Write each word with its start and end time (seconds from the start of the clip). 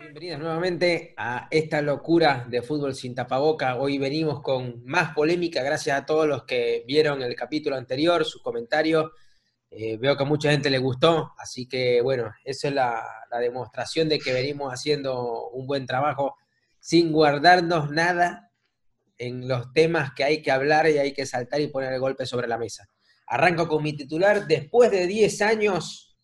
Bienvenidos 0.00 0.40
nuevamente 0.40 1.14
a 1.16 1.48
esta 1.50 1.80
locura 1.82 2.46
de 2.48 2.62
fútbol 2.62 2.94
sin 2.94 3.14
tapaboca. 3.14 3.76
Hoy 3.76 3.98
venimos 3.98 4.42
con 4.42 4.84
más 4.84 5.14
polémica, 5.14 5.62
gracias 5.62 5.98
a 5.98 6.06
todos 6.06 6.26
los 6.26 6.44
que 6.44 6.84
vieron 6.86 7.22
el 7.22 7.34
capítulo 7.34 7.76
anterior, 7.76 8.24
sus 8.24 8.42
comentarios. 8.42 9.10
Eh, 9.70 9.96
veo 9.96 10.16
que 10.16 10.22
a 10.22 10.26
mucha 10.26 10.50
gente 10.50 10.70
le 10.70 10.78
gustó, 10.78 11.32
así 11.38 11.66
que 11.68 12.00
bueno, 12.02 12.32
eso 12.44 12.68
es 12.68 12.74
la 12.74 13.04
demostración 13.40 14.08
de 14.08 14.18
que 14.18 14.32
venimos 14.32 14.72
haciendo 14.72 15.48
un 15.50 15.66
buen 15.66 15.86
trabajo 15.86 16.36
sin 16.80 17.12
guardarnos 17.12 17.90
nada 17.90 18.47
en 19.18 19.48
los 19.48 19.72
temas 19.72 20.12
que 20.14 20.24
hay 20.24 20.42
que 20.42 20.50
hablar 20.50 20.88
y 20.88 20.98
hay 20.98 21.12
que 21.12 21.26
saltar 21.26 21.60
y 21.60 21.68
poner 21.68 21.92
el 21.92 22.00
golpe 22.00 22.24
sobre 22.24 22.48
la 22.48 22.56
mesa. 22.56 22.88
Arranco 23.26 23.68
con 23.68 23.82
mi 23.82 23.92
titular. 23.92 24.46
Después 24.46 24.90
de 24.90 25.06
10 25.06 25.42
años, 25.42 26.16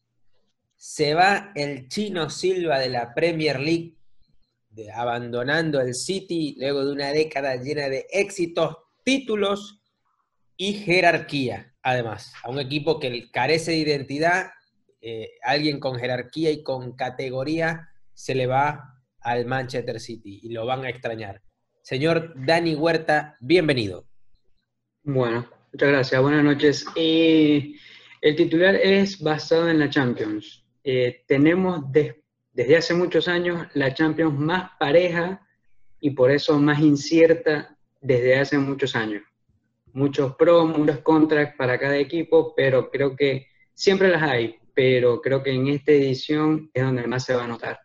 se 0.77 1.15
va 1.15 1.53
el 1.55 1.89
chino 1.89 2.31
Silva 2.31 2.79
de 2.79 2.89
la 2.89 3.15
Premier 3.15 3.59
League, 3.59 3.97
abandonando 4.95 5.81
el 5.81 5.95
City 5.95 6.57
luego 6.59 6.85
de 6.85 6.93
una 6.93 7.11
década 7.11 7.57
llena 7.57 7.89
de 7.89 8.07
éxitos, 8.11 8.77
títulos 9.03 9.81
y 10.57 10.75
jerarquía. 10.75 11.75
Además, 11.83 12.33
a 12.43 12.51
un 12.51 12.59
equipo 12.61 12.99
que 12.99 13.31
carece 13.31 13.73
de 13.73 13.79
identidad, 13.79 14.51
eh, 15.01 15.33
alguien 15.43 15.81
con 15.81 15.99
jerarquía 15.99 16.51
y 16.51 16.63
con 16.63 16.97
categoría 16.97 17.91
se 18.15 18.35
le 18.35 18.47
va 18.47 19.03
al 19.21 19.47
Manchester 19.47 20.01
City 20.01 20.41
y 20.43 20.51
lo 20.51 20.65
van 20.65 20.85
a 20.85 20.91
extrañar. 20.91 21.43
Señor 21.85 22.33
Dani 22.35 22.75
Huerta, 22.75 23.37
bienvenido. 23.41 24.07
Bueno, 25.03 25.47
muchas 25.71 25.91
gracias. 25.91 26.23
Buenas 26.23 26.43
noches. 26.43 26.87
Eh, 26.97 27.75
el 28.23 28.37
titular 28.37 28.75
es 28.75 29.21
basado 29.21 29.69
en 29.69 29.81
la 29.81 29.91
Champions. 29.91 30.65
Eh, 30.83 31.25
tenemos 31.29 31.83
desde 32.55 32.77
hace 32.79 32.95
muchos 32.95 33.29
años 33.29 33.67
la 33.75 33.93
Champions 33.93 34.33
más 34.33 34.71
pareja 34.81 35.47
y 36.01 36.13
por 36.13 36.31
eso 36.31 36.59
más 36.59 36.81
incierta 36.81 37.77
desde 38.01 38.39
hace 38.39 38.57
muchos 38.57 38.97
años. 38.97 39.23
Muchos 39.93 40.37
pros, 40.37 40.67
muchos 40.67 41.01
contras 41.01 41.55
para 41.55 41.79
cada 41.79 41.99
equipo, 41.99 42.55
pero 42.57 42.91
creo 42.91 43.15
que 43.15 43.49
siempre 43.75 44.09
las 44.09 44.23
hay, 44.23 44.57
pero 44.73 45.21
creo 45.21 45.43
que 45.43 45.51
en 45.51 45.69
esta 45.69 45.93
edición 45.93 46.71
es 46.73 46.83
donde 46.83 47.07
más 47.07 47.27
se 47.27 47.35
va 47.35 47.45
a 47.45 47.49
notar. 47.49 47.79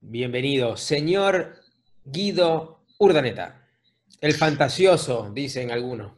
Bienvenido, 0.00 0.76
señor 0.76 1.67
Guido 2.10 2.86
Urdaneta, 2.98 3.68
el 4.22 4.34
fantasioso, 4.34 5.30
dicen 5.30 5.70
algunos. 5.70 6.12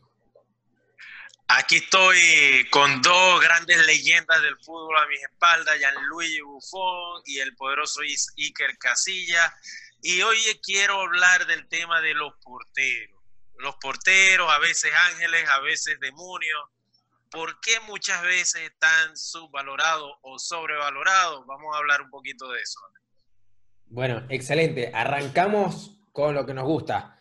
Aquí 1.48 1.78
estoy 1.78 2.69
con 2.70 3.02
dos 3.02 3.41
grandes 3.41 3.84
leyendas 3.86 4.41
del 4.41 4.56
fútbol 4.58 4.96
a 4.96 5.06
mis 5.08 5.20
espaldas, 5.20 5.78
Gianluigi 5.80 6.41
Buffon 6.42 7.22
y 7.27 7.41
el 7.41 7.56
poderoso 7.56 8.02
Iker 8.02 8.78
Casilla. 8.78 9.52
Y 10.00 10.22
hoy 10.22 10.38
quiero 10.62 11.00
hablar 11.00 11.44
del 11.46 11.66
tema 11.66 12.00
de 12.00 12.14
los 12.14 12.34
porteros. 12.41 13.20
Los 13.58 13.74
porteros, 13.77 14.48
a 14.48 14.61
veces 14.61 14.92
ángeles, 15.11 15.48
a 15.48 15.58
veces 15.58 15.98
demonios. 15.98 16.68
¿Por 17.33 17.61
qué 17.61 17.80
muchas 17.80 18.22
veces 18.22 18.62
están 18.62 19.16
subvalorados 19.16 20.12
o 20.22 20.38
sobrevalorados? 20.38 21.44
Vamos 21.46 21.74
a 21.74 21.78
hablar 21.78 22.00
un 22.00 22.11
poquito 22.11 22.48
de 22.48 22.62
eso. 22.62 22.80
Bueno, 23.91 24.22
excelente. 24.28 24.92
Arrancamos 24.94 26.00
con 26.12 26.34
lo 26.34 26.46
que 26.46 26.55
nos 26.55 26.64
gusta. 26.64 27.19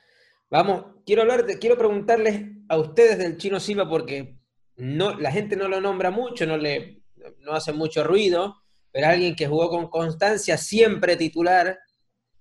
Vamos, 0.52 0.86
quiero 1.04 1.24
hablar, 1.24 1.46
quiero 1.60 1.78
preguntarles 1.78 2.44
a 2.70 2.78
ustedes 2.78 3.18
del 3.18 3.38
Chino 3.38 3.60
Silva 3.60 3.90
porque 3.90 4.38
no, 4.78 5.20
la 5.20 5.32
gente 5.32 5.56
no 5.56 5.68
lo 5.68 5.82
nombra 5.82 6.12
mucho, 6.12 6.46
no 6.46 6.58
le 6.58 7.02
no 7.40 7.54
hace 7.54 7.74
mucho 7.74 8.04
ruido, 8.04 8.56
pero 8.92 9.08
alguien 9.08 9.36
que 9.36 9.48
jugó 9.48 9.70
con 9.70 9.90
constancia, 9.90 10.58
siempre 10.58 11.18
titular, 11.18 11.80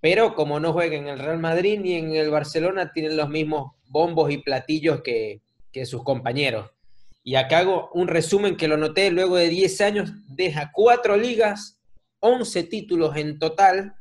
pero 0.00 0.34
como 0.34 0.60
no 0.60 0.72
juega 0.72 0.96
en 0.96 1.08
el 1.08 1.18
Real 1.18 1.38
Madrid 1.38 1.80
ni 1.80 1.94
en 1.94 2.12
el 2.14 2.30
Barcelona, 2.30 2.92
tienen 2.92 3.16
los 3.16 3.28
mismos 3.30 3.72
bombos 3.88 4.30
y 4.30 4.38
platillos 4.38 5.00
que, 5.02 5.42
que 5.72 5.86
sus 5.86 6.04
compañeros. 6.04 6.70
Y 7.24 7.34
acá 7.34 7.58
hago 7.58 7.90
un 7.94 8.08
resumen 8.08 8.56
que 8.56 8.68
lo 8.68 8.76
noté, 8.76 9.10
luego 9.10 9.36
de 9.36 9.48
10 9.48 9.80
años, 9.80 10.12
deja 10.28 10.70
cuatro 10.72 11.16
ligas, 11.16 11.80
11 12.20 12.64
títulos 12.64 13.16
en 13.16 13.38
total, 13.38 13.97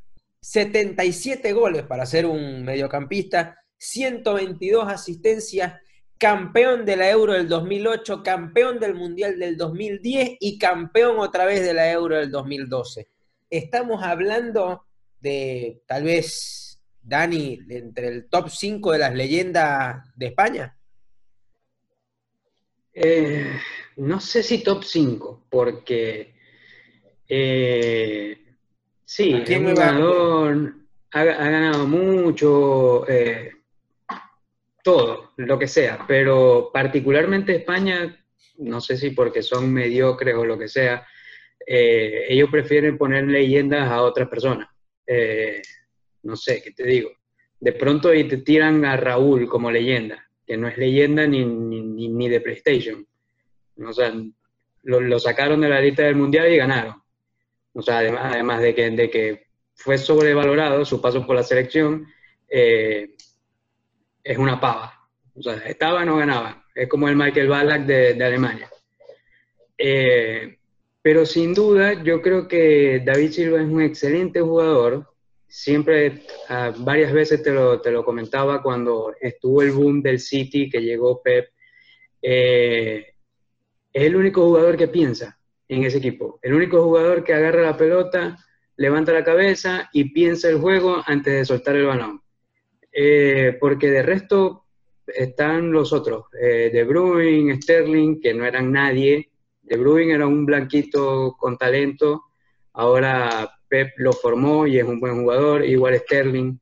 77 0.48 1.52
goles 1.52 1.84
para 1.84 2.06
ser 2.06 2.26
un 2.26 2.64
mediocampista, 2.64 3.60
122 3.76 4.88
asistencias, 4.88 5.74
campeón 6.18 6.86
de 6.86 6.96
la 6.96 7.10
Euro 7.10 7.34
del 7.34 7.50
2008, 7.50 8.24
campeón 8.24 8.80
del 8.80 8.96
Mundial 8.96 9.38
del 9.40 9.58
2010 9.58 10.38
y 10.40 10.58
campeón 10.58 11.20
otra 11.20 11.44
vez 11.44 11.66
de 11.66 11.74
la 11.74 11.92
Euro 11.92 12.16
del 12.16 12.32
2012. 12.32 13.10
Estamos 13.50 14.02
hablando 14.02 14.86
de 15.20 15.82
tal 15.86 16.06
vez, 16.06 16.82
Dani, 17.02 17.60
entre 17.70 18.08
el 18.08 18.30
top 18.30 18.48
5 18.50 18.94
de 18.94 19.00
las 19.00 19.14
leyendas 19.14 19.98
de 20.16 20.28
España. 20.28 20.78
Eh, 22.94 23.52
no 23.98 24.22
sé 24.22 24.44
si 24.44 24.64
top 24.64 24.86
5, 24.86 25.48
porque 25.50 26.36
eh, 27.28 28.47
sí, 29.08 29.44
es 29.46 29.58
un 29.58 29.74
ganador, 29.74 30.74
ha, 31.12 31.24
ganado 31.24 31.88
mucho, 31.88 33.08
eh, 33.10 33.52
todo, 34.84 35.34
lo 35.38 35.58
que 35.58 35.68
sea, 35.68 36.06
pero 36.08 36.70
particularmente 36.74 37.56
España, 37.56 38.24
no 38.58 38.82
sé 38.82 38.98
si 38.98 39.12
porque 39.12 39.42
son 39.42 39.72
mediocres 39.72 40.36
o 40.36 40.46
lo 40.46 40.58
que 40.58 40.68
sea, 40.68 41.06
eh, 41.66 42.26
ellos 42.30 42.50
prefieren 42.50 42.98
poner 42.98 43.26
leyendas 43.28 43.90
a 43.90 44.02
otras 44.02 44.30
personas. 44.30 44.70
Eh, 45.06 45.62
no 46.24 46.36
sé, 46.36 46.62
¿qué 46.62 46.72
te 46.72 46.84
digo? 46.86 47.12
De 47.60 47.74
pronto 47.74 48.14
y 48.14 48.26
te 48.26 48.38
tiran 48.38 48.86
a 48.86 48.96
Raúl 48.96 49.48
como 49.48 49.72
leyenda, 49.72 50.30
que 50.46 50.56
no 50.58 50.68
es 50.68 50.78
leyenda 50.78 51.26
ni, 51.26 51.44
ni, 51.46 52.30
de 52.30 52.42
PlayStation. 52.42 53.06
O 53.86 53.92
sea, 53.92 54.14
lo, 54.84 55.20
sacaron 55.20 55.62
de 55.62 55.70
la 55.70 55.82
lista 55.82 56.04
del 56.04 56.16
Mundial 56.16 56.52
y 56.52 56.58
ganaron. 56.58 57.02
O 57.78 57.82
sea, 57.84 58.00
además, 58.00 58.60
de, 58.60 58.74
que, 58.74 58.90
de 58.90 59.08
que 59.08 59.48
fue 59.76 60.00
sobrevalorado 60.00 60.84
su 60.84 61.00
paso 61.00 61.24
por 61.28 61.36
la 61.36 61.44
selección, 61.44 62.08
eh, 62.50 63.16
es 64.24 64.38
una 64.40 64.60
pava. 64.60 65.08
O 65.36 65.44
sea, 65.44 65.58
estaba 65.58 66.04
no 66.04 66.18
ganaba. 66.18 66.66
Es 66.74 66.90
como 66.90 67.08
el 67.08 67.16
Michael 67.16 67.48
Ballack 67.48 67.86
de, 67.86 68.24
Alemania. 68.24 68.68
Eh, 69.78 70.58
pero 71.04 71.24
sin 71.24 71.54
duda, 71.54 72.02
yo 72.02 72.20
creo 72.20 72.48
que 72.48 73.04
David 73.06 73.32
Silva 73.32 73.62
es 73.62 73.68
un 73.68 73.84
excelente 73.84 74.42
jugador. 74.42 75.14
Siempre, 75.48 76.24
ah, 76.50 76.74
varias 76.80 77.14
veces 77.14 77.44
te 77.44 77.52
lo, 77.52 77.80
te 77.80 77.92
lo, 77.92 78.04
comentaba 78.04 78.64
cuando 78.64 79.14
estuvo 79.22 79.62
el 79.62 79.72
boom 79.72 80.02
del 80.02 80.20
City, 80.20 80.68
que 80.68 80.82
llegó 80.82 81.22
Pep. 81.22 81.50
Eh, 82.24 83.06
es 83.94 84.04
el 84.04 84.16
único 84.16 84.44
jugador 84.44 84.76
que 84.76 84.88
piensa 84.88 85.37
en 85.68 85.84
ese 85.84 85.98
equipo. 85.98 86.40
El 86.42 86.54
único 86.54 86.84
jugador 86.84 87.24
que 87.24 87.34
agarra 87.34 87.62
la 87.62 87.78
pelota, 87.78 88.38
levanta 88.78 89.12
la 89.12 89.24
cabeza 89.24 89.90
y 89.92 90.12
piensa 90.12 90.50
el 90.50 90.60
juego 90.60 91.02
antes 91.06 91.34
de 91.34 91.46
soltar 91.46 91.76
el 91.76 91.86
balón. 91.86 92.22
Eh, 92.92 93.58
porque 93.60 93.92
de 93.92 94.02
resto 94.02 94.66
están 95.06 95.72
los 95.72 95.94
otros, 95.94 96.26
eh, 96.40 96.70
De 96.72 96.84
Bruyne, 96.84 97.62
Sterling, 97.62 98.20
que 98.20 98.34
no 98.34 98.46
eran 98.46 98.72
nadie. 98.72 99.30
De 99.62 99.78
Bruyne 99.78 100.14
era 100.14 100.28
un 100.28 100.46
blanquito 100.46 101.36
con 101.38 101.58
talento, 101.58 102.24
ahora 102.74 103.50
Pep 103.68 103.94
lo 103.98 104.14
formó 104.14 104.66
y 104.66 104.80
es 104.80 104.86
un 104.86 105.00
buen 105.00 105.22
jugador, 105.22 105.66
igual 105.66 105.98
Sterling. 105.98 106.58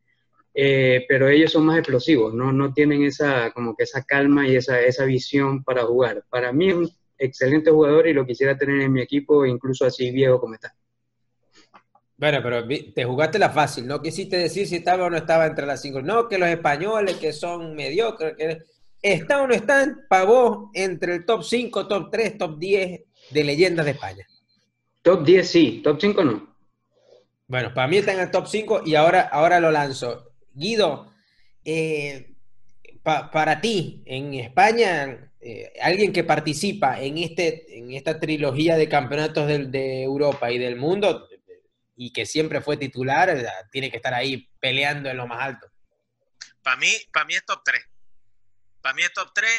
Eh, 0.54 1.06
pero 1.10 1.28
ellos 1.28 1.52
son 1.52 1.66
más 1.66 1.78
explosivos, 1.78 2.34
¿no? 2.34 2.54
no 2.54 2.74
tienen 2.74 3.04
esa, 3.04 3.52
como 3.52 3.76
que 3.76 3.84
esa 3.84 4.04
calma 4.04 4.48
y 4.48 4.56
esa, 4.56 4.80
esa 4.80 5.04
visión 5.04 5.64
para 5.64 5.84
jugar. 5.84 6.24
Para 6.30 6.54
mí 6.54 6.70
es 6.70 6.76
un 6.76 6.90
excelente 7.18 7.72
jugador 7.72 8.08
y 8.08 8.14
lo 8.14 8.26
quisiera 8.26 8.58
tener 8.58 8.82
en 8.82 8.94
mi 8.94 9.02
equipo, 9.02 9.46
incluso 9.46 9.86
así 9.86 10.12
viejo 10.12 10.40
como 10.40 10.56
está. 10.56 10.76
Bueno, 12.18 12.40
pero 12.42 12.66
te 12.94 13.04
jugaste 13.04 13.38
la 13.38 13.50
fácil, 13.50 13.88
¿no? 13.88 14.02
Quisiste 14.02 14.38
decir 14.38 14.68
si 14.68 14.78
estaba 14.78 15.06
o 15.06 15.10
no 15.10 15.18
estaba 15.18 15.46
entre 15.46 15.66
las 15.66 15.82
cinco. 15.82 16.02
No, 16.02 16.30
que 16.30 16.38
los 16.38 16.48
españoles 16.48 17.18
que 17.18 17.34
son 17.34 17.76
mediocres, 17.76 18.36
que 18.38 18.62
está 19.02 19.42
o 19.42 19.48
no 19.48 19.54
están 19.54 20.06
para 20.08 20.24
vos 20.24 20.70
entre 20.74 21.16
el 21.16 21.26
top 21.26 21.44
5, 21.44 21.88
top 21.88 22.10
3, 22.12 22.38
top 22.38 22.58
10 22.58 23.02
de 23.32 23.44
leyendas 23.44 23.86
de 23.86 23.92
España. 23.92 24.26
Top 25.02 25.26
10 25.26 25.48
sí, 25.48 25.82
top 25.84 26.00
5 26.00 26.24
no. 26.24 26.56
Bueno, 27.48 27.74
para 27.74 27.88
mí 27.88 27.98
está 27.98 28.14
en 28.14 28.22
el 28.22 28.32
top 28.32 28.48
5 28.48 28.82
y 28.86 28.96
ahora, 28.96 29.22
ahora 29.22 29.60
lo 29.60 29.70
lanzo. 29.70 30.32
Guido, 30.54 31.12
eh, 31.66 32.34
para 33.04 33.62
ti, 33.62 34.02
en 34.06 34.34
España, 34.34 35.32
eh, 35.48 35.74
alguien 35.80 36.12
que 36.12 36.24
participa 36.24 37.00
en, 37.00 37.20
este, 37.20 37.78
en 37.78 37.92
esta 37.92 38.20
trilogía 38.20 38.78
de 38.78 38.90
campeonatos 38.90 39.46
de, 39.48 39.66
de 39.68 40.02
Europa 40.02 40.50
y 40.52 40.58
del 40.58 40.76
mundo, 40.76 41.30
y 41.96 42.12
que 42.12 42.26
siempre 42.26 42.62
fue 42.62 42.78
titular, 42.78 43.30
tiene 43.72 43.92
que 43.92 43.98
estar 43.98 44.16
ahí 44.16 44.50
peleando 44.60 45.08
en 45.08 45.18
lo 45.18 45.28
más 45.28 45.44
alto. 45.44 45.68
Para 46.64 46.78
mí, 46.78 46.92
para 47.14 47.26
mí 47.26 47.36
es 47.36 47.46
top 47.46 47.62
3. 47.64 47.84
para 48.82 48.96
mí 48.96 49.04
es 49.04 49.14
top 49.14 49.32
3. 49.36 49.52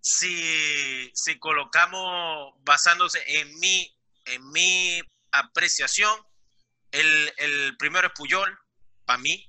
Si, 0.00 1.10
si 1.12 1.38
colocamos 1.38 2.54
basándose 2.60 3.22
en 3.26 3.54
mi, 3.58 3.94
en 4.24 4.50
mi 4.50 4.98
apreciación, 5.30 6.18
el, 6.90 7.32
el 7.36 7.76
primero 7.76 8.06
es 8.06 8.14
Puyol, 8.14 8.58
para 9.04 9.18
mí. 9.18 9.46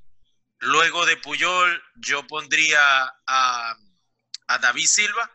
Luego 0.59 1.05
de 1.05 1.15
Puyol, 1.15 1.81
yo 1.95 2.27
pondría 2.27 2.79
a, 3.25 3.77
a 4.47 4.57
David 4.57 4.87
Silva. 4.87 5.31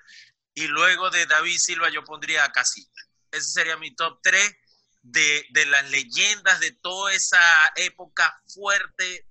Y 0.54 0.66
luego 0.68 1.10
de 1.10 1.26
David 1.26 1.58
Silva, 1.58 1.90
yo 1.90 2.04
pondría 2.04 2.44
a 2.44 2.52
Casilla. 2.52 3.02
Ese 3.30 3.50
sería 3.50 3.76
mi 3.76 3.94
top 3.94 4.20
3 4.22 4.56
de, 5.02 5.46
de 5.50 5.66
las 5.66 5.90
leyendas 5.90 6.60
de 6.60 6.72
toda 6.72 7.12
esa 7.12 7.72
época 7.76 8.40
fuerte, 8.46 9.28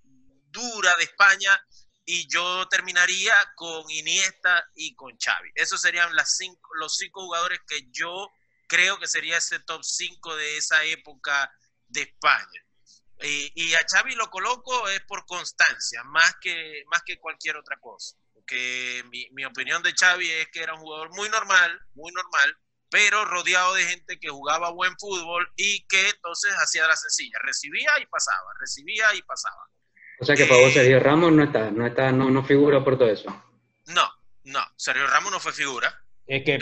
dura 0.52 0.94
de 0.98 1.06
España 1.06 1.60
y 2.06 2.28
yo 2.28 2.68
terminaría 2.68 3.34
con 3.56 3.90
Iniesta 3.90 4.64
y 4.76 4.94
con 4.96 5.18
Xavi. 5.18 5.52
Esos 5.56 5.82
serían 5.82 6.16
las 6.16 6.36
cinco, 6.36 6.70
los 6.76 6.96
cinco 6.98 7.22
jugadores 7.22 7.60
que 7.66 7.88
yo 7.92 8.30
creo 8.68 9.00
que 9.00 9.08
sería 9.08 9.38
ese 9.38 9.60
top 9.60 9.84
5 9.84 10.36
de 10.36 10.58
esa 10.58 10.84
época 10.84 11.52
de 11.88 12.02
España. 12.02 12.66
Y, 13.22 13.74
a 13.76 13.80
Xavi 13.90 14.16
lo 14.16 14.30
coloco 14.30 14.90
es 14.90 15.02
por 15.02 15.26
constancia, 15.26 16.04
más 16.04 16.36
que, 16.42 16.84
más 16.88 17.04
que 17.04 17.20
cualquier 17.20 17.56
otra 17.56 17.80
cosa. 17.80 18.18
Que 18.46 19.04
mi, 19.10 19.28
mi 19.32 19.46
opinión 19.46 19.82
de 19.84 19.94
Xavi 19.94 20.30
es 20.30 20.48
que 20.50 20.62
era 20.62 20.74
un 20.74 20.82
jugador 20.82 21.10
muy 21.16 21.30
normal, 21.30 21.80
muy 21.96 22.12
normal, 22.12 22.58
pero 22.90 23.26
rodeado 23.26 23.74
de 23.74 23.86
gente 23.86 24.20
que 24.20 24.30
jugaba 24.30 24.72
buen 24.72 24.94
fútbol 25.00 25.52
y 25.56 25.86
que 25.88 26.10
entonces 26.10 26.54
hacía 26.62 26.88
la 26.88 26.96
sencilla, 26.96 27.40
recibía 27.42 27.90
y 28.00 28.06
pasaba, 28.06 28.52
recibía 28.60 29.16
y 29.16 29.22
pasaba. 29.24 29.68
O 30.20 30.26
sea 30.26 30.36
que 30.36 30.46
para 30.46 30.62
vos 30.62 30.70
eh, 30.70 30.74
Sergio 30.76 31.00
Ramos 31.00 31.32
no 31.32 31.44
está, 31.44 31.72
no 31.72 31.88
está, 31.88 32.12
no, 32.12 32.30
no 32.30 32.46
figura 32.46 32.84
por 32.84 32.98
todo 32.98 33.10
eso. 33.10 33.30
No, 33.88 34.10
no, 34.44 34.62
Sergio 34.78 35.08
Ramos 35.08 35.32
no 35.32 35.40
fue 35.40 35.54
figura. 35.54 36.03
Es 36.26 36.44
que, 36.46 36.58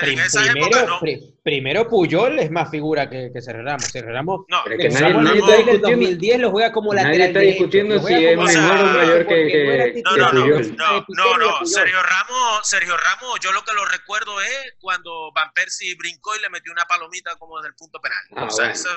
primero, 0.00 1.00
primero, 1.42 1.88
Puyol 1.88 2.38
es 2.38 2.48
más 2.48 2.70
figura 2.70 3.10
que, 3.10 3.30
que 3.32 3.42
Sergio 3.42 3.64
Ramos. 3.64 3.86
Sergio 3.86 4.12
Ramos, 4.12 4.44
no, 4.46 4.62
pero 4.64 4.78
que 4.78 4.88
nadie, 4.88 5.14
nadie 5.14 5.40
está 5.40 5.56
discutiendo, 5.56 5.88
2010 5.88 6.38
lo 6.38 6.50
juega 6.52 6.72
como 6.72 6.94
lateral 6.94 7.18
Nadie 7.18 7.26
está 7.26 7.40
discutiendo 7.40 7.98
si 8.06 8.14
es 8.14 8.38
menor 8.38 8.80
o 8.80 8.84
mayor 8.84 9.26
que, 9.26 9.46
que, 9.48 10.02
no, 10.04 10.16
no, 10.16 10.30
Puyol. 10.30 10.76
No, 10.76 11.04
no, 11.08 11.38
no, 11.38 11.66
Sergio 11.66 12.00
Ramos, 12.02 12.68
Sergio 12.68 12.96
Ramos, 12.96 13.40
yo 13.40 13.50
lo 13.50 13.64
que 13.64 13.72
lo 13.74 13.84
recuerdo 13.84 14.40
es 14.40 14.74
cuando 14.78 15.32
Van 15.32 15.52
Persie 15.52 15.96
brincó 15.96 16.36
y 16.36 16.42
le 16.42 16.50
metió 16.50 16.70
una 16.70 16.84
palomita 16.84 17.34
como 17.36 17.60
del 17.60 17.74
punto 17.74 18.00
penal. 18.00 18.18
Ah, 18.36 18.44
o 18.44 18.50
sea, 18.50 18.70
eso, 18.70 18.90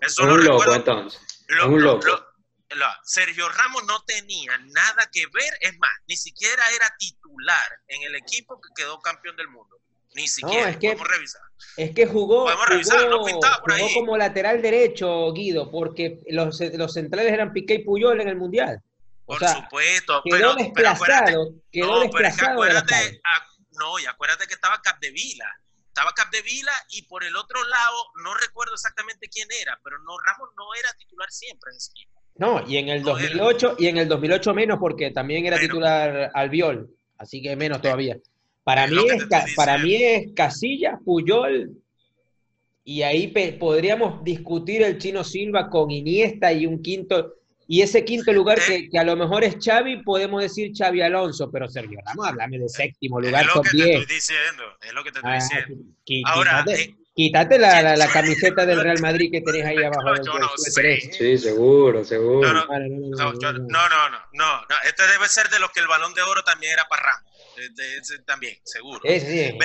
eso 0.00 0.22
es 0.22 0.28
un 0.28 0.44
loco, 0.44 0.74
entonces. 0.74 1.20
Lo, 1.48 1.68
un 1.68 1.82
loco. 1.82 2.31
Sergio 3.04 3.48
Ramos 3.48 3.84
no 3.84 4.02
tenía 4.04 4.56
nada 4.58 5.08
que 5.12 5.26
ver, 5.26 5.58
es 5.60 5.78
más, 5.78 5.90
ni 6.06 6.16
siquiera 6.16 6.62
era 6.74 6.94
titular 6.98 7.80
en 7.88 8.02
el 8.02 8.14
equipo 8.16 8.60
que 8.60 8.68
quedó 8.74 9.00
campeón 9.00 9.36
del 9.36 9.48
mundo. 9.48 9.78
Ni 10.14 10.28
siquiera. 10.28 10.70
es 10.70 10.76
que, 10.76 10.88
Podemos 10.88 11.08
revisar. 11.08 11.42
Es 11.76 11.94
que 11.94 12.06
jugó, 12.06 12.46
jugó, 12.50 13.94
como 13.94 14.16
lateral 14.18 14.60
derecho, 14.60 15.32
Guido, 15.32 15.70
porque 15.70 16.20
los, 16.28 16.60
los, 16.60 16.92
centrales 16.92 17.32
eran 17.32 17.52
Piqué 17.52 17.74
y 17.74 17.84
Puyol 17.84 18.20
en 18.20 18.28
el 18.28 18.36
Mundial. 18.36 18.82
Por 19.24 19.38
supuesto. 19.38 20.22
Quedó 20.24 20.36
pero, 20.36 20.54
desplazado. 20.54 21.54
quedó 21.70 21.86
no, 21.86 22.00
desplazado. 22.00 22.10
Pero 22.12 22.28
es 22.28 22.36
que 22.36 22.94
acuérdate, 22.94 23.22
no, 23.78 23.98
y 23.98 24.06
acuérdate 24.06 24.46
que 24.46 24.54
estaba 24.54 24.82
Capdevila. 24.82 25.48
Estaba 25.86 26.12
Capdevila 26.12 26.72
y 26.90 27.02
por 27.02 27.24
el 27.24 27.36
otro 27.36 27.62
lado, 27.64 27.96
no 28.22 28.34
recuerdo 28.34 28.74
exactamente 28.74 29.28
quién 29.28 29.48
era, 29.60 29.78
pero 29.84 29.98
no 29.98 30.18
Ramos 30.18 30.50
no 30.56 30.74
era 30.74 30.92
titular 30.94 31.30
siempre 31.30 31.70
en 31.70 31.76
ese 31.76 31.90
equipo. 31.90 32.21
No, 32.36 32.64
y 32.66 32.78
en 32.78 32.88
el 32.88 33.02
2008, 33.02 33.76
y 33.78 33.86
en 33.86 33.98
el 33.98 34.08
2008 34.08 34.54
menos 34.54 34.78
porque 34.78 35.10
también 35.10 35.46
era 35.46 35.58
titular 35.58 36.30
Albiol, 36.34 36.88
así 37.18 37.42
que 37.42 37.54
menos 37.56 37.80
todavía. 37.80 38.16
Para 38.64 38.86
mí, 38.86 38.96
es, 39.08 39.26
para 39.56 39.78
mí 39.78 39.94
es 39.96 40.32
Casilla, 40.34 40.98
Puyol, 41.04 41.70
y 42.84 43.02
ahí 43.02 43.28
podríamos 43.58 44.24
discutir 44.24 44.82
el 44.82 44.98
Chino 44.98 45.24
Silva 45.24 45.68
con 45.68 45.90
Iniesta 45.90 46.52
y 46.52 46.66
un 46.66 46.82
quinto, 46.82 47.34
y 47.68 47.80
ese 47.80 48.04
quinto 48.04 48.32
lugar 48.32 48.58
que, 48.60 48.98
a 48.98 49.04
lo 49.04 49.16
mejor 49.16 49.44
es 49.44 49.56
Xavi, 49.62 50.02
podemos 50.02 50.42
decir 50.42 50.72
Xavi 50.76 51.00
Alonso, 51.00 51.50
pero 51.50 51.68
Sergio 51.68 51.98
Ramos, 52.04 52.26
háblame 52.26 52.58
de 52.58 52.68
séptimo 52.68 53.20
lugar, 53.20 53.44
es 53.44 53.54
lo 53.54 53.62
que 53.62 53.70
Te 53.70 53.94
estoy 53.94 54.14
diciendo, 54.14 54.62
es 54.80 54.92
lo 54.92 55.04
que 55.04 55.12
te 55.12 55.18
estoy 55.18 55.32
ah, 55.32 55.34
diciendo. 55.34 55.84
Ahora, 56.26 56.64
Quítate 57.14 57.58
la, 57.58 57.94
la, 57.94 58.08
camiseta 58.08 58.64
del 58.64 58.80
Real 58.80 58.98
Madrid 59.00 59.30
que 59.30 59.42
tenés 59.42 59.66
ahí 59.66 59.76
abajo. 59.82 60.14
Yo 60.24 60.38
no 60.38 60.48
sé. 60.56 60.98
Sí, 61.12 61.36
seguro, 61.36 62.02
seguro. 62.04 62.52
No 62.52 62.64
no. 62.66 62.66
No, 62.66 63.32
no, 63.32 64.08
no, 64.08 64.18
no, 64.32 64.60
Este 64.86 65.06
debe 65.06 65.28
ser 65.28 65.50
de 65.50 65.58
los 65.58 65.70
que 65.72 65.80
el 65.80 65.88
balón 65.88 66.14
de 66.14 66.22
oro 66.22 66.42
también 66.42 66.72
era 66.72 66.86
para 66.88 67.02
Ramos. 67.02 68.24
también, 68.24 68.56
seguro. 68.64 69.00
Sí, 69.04 69.20
sí, 69.20 69.40
eh, 69.40 69.58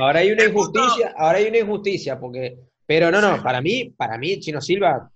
Ahora 0.00 0.20
hay 0.20 0.32
una 0.32 0.44
injusticia, 0.44 1.14
ahora 1.16 1.38
hay 1.38 1.46
una 1.46 1.58
injusticia, 1.58 2.18
porque, 2.18 2.56
pero 2.84 3.12
no, 3.12 3.20
no, 3.20 3.40
para 3.40 3.60
mí, 3.60 3.94
para 3.96 4.18
mí, 4.18 4.40
Chino 4.40 4.60
Silva, 4.60 5.08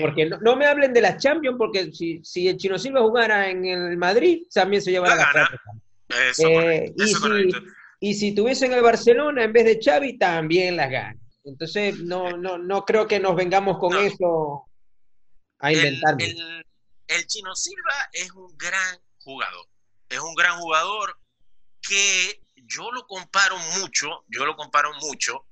porque 0.00 0.26
no, 0.26 0.56
me 0.56 0.66
hablen 0.66 0.92
de 0.92 1.00
la 1.00 1.16
Champions, 1.16 1.56
porque 1.56 1.92
si, 1.92 2.24
si 2.24 2.48
el 2.48 2.56
Chino 2.56 2.76
Silva 2.76 3.02
jugara 3.02 3.48
en 3.48 3.64
el 3.64 3.96
Madrid, 3.96 4.42
también 4.52 4.82
se 4.82 4.90
lleva 4.90 5.08
la, 5.08 5.16
la 5.16 6.30
Eso, 6.30 6.48
eh, 6.48 6.92
eso 6.98 7.38
y 7.38 7.52
si, 7.52 7.58
y 8.00 8.14
si 8.14 8.34
tuviesen 8.34 8.72
el 8.72 8.82
Barcelona 8.82 9.44
en 9.44 9.52
vez 9.52 9.64
de 9.64 9.80
Xavi, 9.82 10.18
también 10.18 10.76
las 10.76 10.90
gana. 10.90 11.20
Entonces, 11.44 11.98
no, 12.00 12.36
no, 12.36 12.58
no 12.58 12.84
creo 12.84 13.06
que 13.06 13.20
nos 13.20 13.36
vengamos 13.36 13.78
con 13.78 13.96
eso 13.96 14.64
a 15.60 15.72
inventar. 15.72 16.16
El, 16.18 16.64
el, 17.06 17.26
Chino 17.26 17.54
Silva 17.54 18.10
es 18.12 18.30
un 18.32 18.56
gran 18.58 18.98
jugador. 19.20 19.66
Es 20.08 20.18
un 20.18 20.34
gran 20.34 20.58
jugador 20.58 21.18
que 21.80 22.42
yo 22.56 22.90
lo 22.90 23.06
comparo 23.06 23.56
mucho, 23.78 24.24
yo 24.28 24.44
lo 24.44 24.56
comparo 24.56 24.92
mucho 24.94 25.46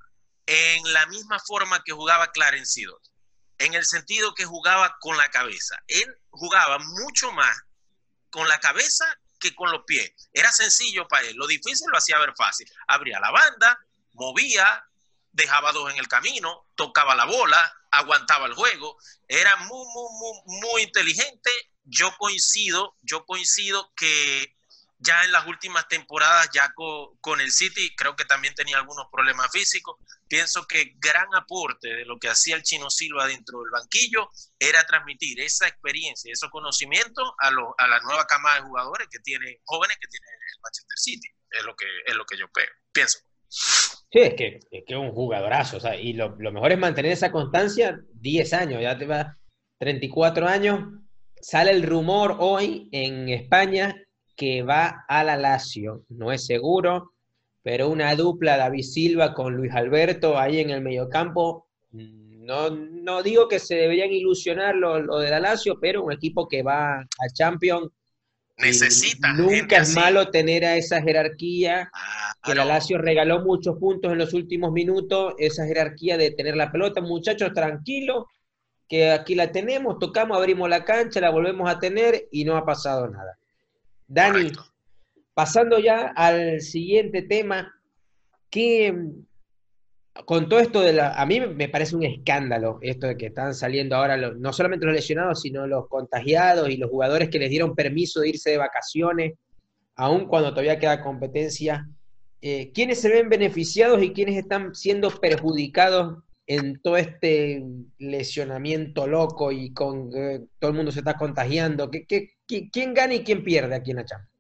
en 0.47 0.93
la 0.93 1.07
misma 1.07 1.39
forma 1.39 1.83
que 1.85 1.93
jugaba 1.93 2.33
Clarence 2.33 2.73
Seedorf. 2.73 3.03
En 3.59 3.75
el 3.75 3.85
sentido 3.85 4.35
que 4.35 4.45
jugaba 4.45 4.97
con 5.01 5.17
la 5.17 5.31
cabeza. 5.31 5.81
Él 5.87 6.07
jugaba 6.31 6.79
mucho 6.79 7.33
más 7.33 7.57
con 8.31 8.49
la 8.49 8.59
cabeza 8.59 9.07
con 9.53 9.71
los 9.71 9.85
pies. 9.85 10.13
Era 10.33 10.53
sencillo 10.53 11.07
para 11.09 11.27
él. 11.27 11.37
Lo 11.37 11.47
difícil 11.47 11.87
lo 11.91 11.99
hacía 11.99 12.19
ver 12.19 12.35
fácil. 12.37 12.71
Abría 12.87 13.19
la 13.21 13.31
banda, 13.31 13.79
movía, 14.13 14.85
dejaba 15.33 15.73
dos 15.73 15.91
en 15.91 15.99
el 15.99 16.09
camino, 16.09 16.67
tocaba 16.77 17.15
la 17.15 17.25
bola, 17.25 17.77
aguantaba 17.91 18.47
el 18.47 18.55
juego. 18.55 18.97
Era 19.29 19.57
muy, 19.57 19.87
muy, 19.87 20.09
muy, 20.13 20.61
muy 20.61 20.83
inteligente. 20.83 21.51
Yo 21.85 22.17
coincido, 22.17 22.97
yo 23.03 23.27
coincido 23.27 23.93
que 23.95 24.57
ya 24.99 25.25
en 25.25 25.33
las 25.33 25.47
últimas 25.47 25.87
temporadas, 25.89 26.49
ya 26.53 26.73
con, 26.75 27.41
el 27.41 27.51
City, 27.51 27.95
creo 27.97 28.17
que 28.17 28.25
también 28.25 28.55
tenía 28.55 28.77
algunos 28.79 29.07
problemas 29.11 29.51
físicos. 29.53 29.97
Pienso 30.29 30.67
que 30.67 30.95
gran 30.97 31.27
aporte 31.35 31.89
de 31.89 32.05
lo 32.05 32.19
que 32.19 32.29
hacía 32.29 32.57
el 32.57 32.63
Chino 32.63 32.91
Silva 32.91 33.27
dentro 33.27 33.61
del 33.61 33.71
banquillo 33.71 34.31
era 34.59 34.85
transmitir 34.87 35.41
esa 35.41 35.69
experiencia, 35.69 36.33
esos 36.33 36.51
conocimientos 36.51 37.33
a, 37.41 37.49
a 37.49 37.89
la 37.89 38.01
nueva 38.01 38.27
camada 38.27 38.57
de 38.57 38.63
jugadores 38.63 39.09
que 39.11 39.19
tiene, 39.19 39.61
jóvenes 39.65 39.99
que 40.01 40.09
tiene 40.09 40.27
el 40.27 40.61
Manchester 40.63 40.99
City. 40.99 41.29
Es 41.51 41.65
lo 41.65 41.77
que, 41.77 41.87
es 42.07 42.15
lo 42.15 42.25
que 42.25 42.39
yo 42.39 42.47
pienso. 42.93 43.19
Sí, 43.49 44.21
es 44.21 44.35
que 44.35 44.61
es, 44.71 44.85
que 44.87 44.97
un 44.97 45.13
jugadorazo. 45.13 45.79
Y 45.95 46.15
lo, 46.15 46.35
lo 46.39 46.53
mejor 46.53 46.73
es 46.73 46.79
mantener 46.79 47.13
esa 47.13 47.31
constancia 47.31 48.01
10 48.15 48.53
años, 48.53 48.83
ya 48.83 48.97
te 48.97 49.07
va 49.07 49.39
34 49.79 50.49
años. 50.49 50.81
Sale 51.41 51.73
el 51.73 51.83
rumor 51.83 52.37
hoy 52.39 52.89
en 52.91 53.29
España 53.29 53.95
que 54.37 54.63
va 54.63 55.05
a 55.09 55.25
la 55.25 55.37
Lazio. 55.37 56.05
No 56.09 56.33
es 56.33 56.47
seguro, 56.47 57.13
pero 57.63 57.89
una 57.89 58.15
dupla 58.15 58.57
David 58.57 58.83
Silva 58.83 59.35
con 59.35 59.55
Luis 59.55 59.73
Alberto 59.73 60.39
ahí 60.39 60.59
en 60.61 60.71
el 60.71 60.83
mediocampo. 60.83 61.67
No, 61.91 62.71
no 62.71 63.23
digo 63.23 63.49
que 63.49 63.59
se 63.59 63.75
deberían 63.77 64.13
ilusionar 64.13 64.75
lo, 64.75 65.19
de 65.19 65.31
la 65.31 65.41
Lazio, 65.41 65.79
pero 65.81 66.05
un 66.05 66.13
equipo 66.13 66.47
que 66.47 66.63
va 66.63 67.01
a 67.01 67.29
Champions. 67.33 67.91
Necesita. 68.57 69.33
Nunca 69.33 69.79
es 69.79 69.95
malo 69.95 70.31
tener 70.31 70.65
a 70.65 70.77
esa 70.77 71.03
jerarquía. 71.03 71.91
que 72.43 72.55
la 72.55 72.65
Lazio 72.65 72.99
regaló 72.99 73.43
muchos 73.43 73.79
puntos 73.79 74.13
en 74.13 74.19
los 74.19 74.33
últimos 74.35 74.73
minutos. 74.73 75.35
Esa 75.39 75.67
jerarquía 75.67 76.17
de 76.17 76.31
tener 76.33 76.57
la 76.57 76.71
pelota. 76.71 77.01
Muchachos, 77.01 77.53
tranquilos, 77.53 78.27
que 78.89 79.11
aquí 79.11 79.35
la 79.35 79.51
tenemos, 79.51 79.99
tocamos, 79.99 80.37
abrimos 80.37 80.69
la 80.69 80.85
cancha, 80.85 81.21
la 81.21 81.31
volvemos 81.31 81.69
a 81.69 81.79
tener 81.79 82.29
y 82.31 82.45
no 82.45 82.57
ha 82.57 82.65
pasado 82.65 83.09
nada. 83.09 83.39
Dani, 84.15 84.53
pasando 85.35 85.81
ya 85.81 86.13
al 86.15 86.61
siguiente 86.61 87.23
tema, 87.23 87.75
que 88.49 88.95
con 90.25 90.49
todo 90.49 90.61
esto 90.61 90.83
de 90.83 90.93
la... 90.93 91.15
A 91.15 91.27
mí 91.27 91.41
me 91.41 91.69
parece 91.69 91.97
un 91.97 92.05
escándalo 92.05 92.79
esto 92.81 93.09
de 93.09 93.17
que 93.17 93.27
están 93.27 93.57
saliendo 93.57 93.97
ahora 93.97 94.17
no 94.17 94.53
solamente 94.53 94.87
los 94.87 94.95
lesionados, 94.95 95.41
sino 95.41 95.67
los 95.67 95.89
contagiados 95.89 96.71
y 96.71 96.77
los 96.77 96.91
jugadores 96.91 97.29
que 97.29 97.41
les 97.41 97.51
dieron 97.51 97.75
permiso 97.75 98.21
de 98.21 98.29
irse 98.29 98.51
de 98.51 98.59
vacaciones, 98.59 99.33
aun 99.97 100.29
cuando 100.29 100.51
todavía 100.51 100.79
queda 100.79 101.03
competencia. 101.03 101.89
Eh, 102.41 102.71
¿Quiénes 102.73 103.01
se 103.01 103.09
ven 103.09 103.29
beneficiados 103.29 104.01
y 104.01 104.13
quiénes 104.13 104.37
están 104.37 104.77
siendo 104.77 105.11
perjudicados 105.11 106.23
en 106.47 106.81
todo 106.81 106.99
este 106.99 107.65
lesionamiento 107.99 109.09
loco 109.09 109.51
y 109.51 109.73
con 109.73 110.11
todo 110.11 110.71
el 110.71 110.77
mundo 110.77 110.93
se 110.93 111.01
está 111.01 111.15
contagiando? 111.15 111.91
¿Qué, 111.91 112.34
quién 112.47 112.95
gana 112.95 113.15
y 113.15 113.25
quién 113.25 113.43
pierde 113.45 113.75
aquí 113.75 113.91
en 113.91 113.97
la 113.97 114.05
Champions? 114.05 114.35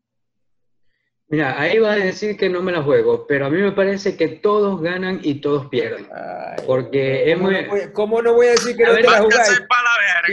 Mira, 1.28 1.58
ahí 1.58 1.78
vas 1.78 1.96
a 1.96 2.04
decir 2.04 2.36
que 2.36 2.50
no 2.50 2.60
me 2.60 2.70
la 2.70 2.82
juego, 2.82 3.26
pero 3.26 3.46
a 3.46 3.50
mí 3.50 3.60
me 3.60 3.72
parece 3.72 4.14
que 4.14 4.28
todos 4.28 4.80
ganan 4.82 5.20
y 5.22 5.40
todos 5.40 5.66
pierden. 5.68 6.06
porque 6.66 7.32
es 7.32 7.38
muy... 7.38 7.62
No 7.62 7.92
¿Cómo 7.94 8.20
no 8.20 8.34
voy 8.34 8.48
a 8.48 8.50
decir 8.50 8.76
que 8.76 8.84
no 8.84 8.94
te 8.94 9.02
la 9.02 9.22
jugáis? 9.22 9.62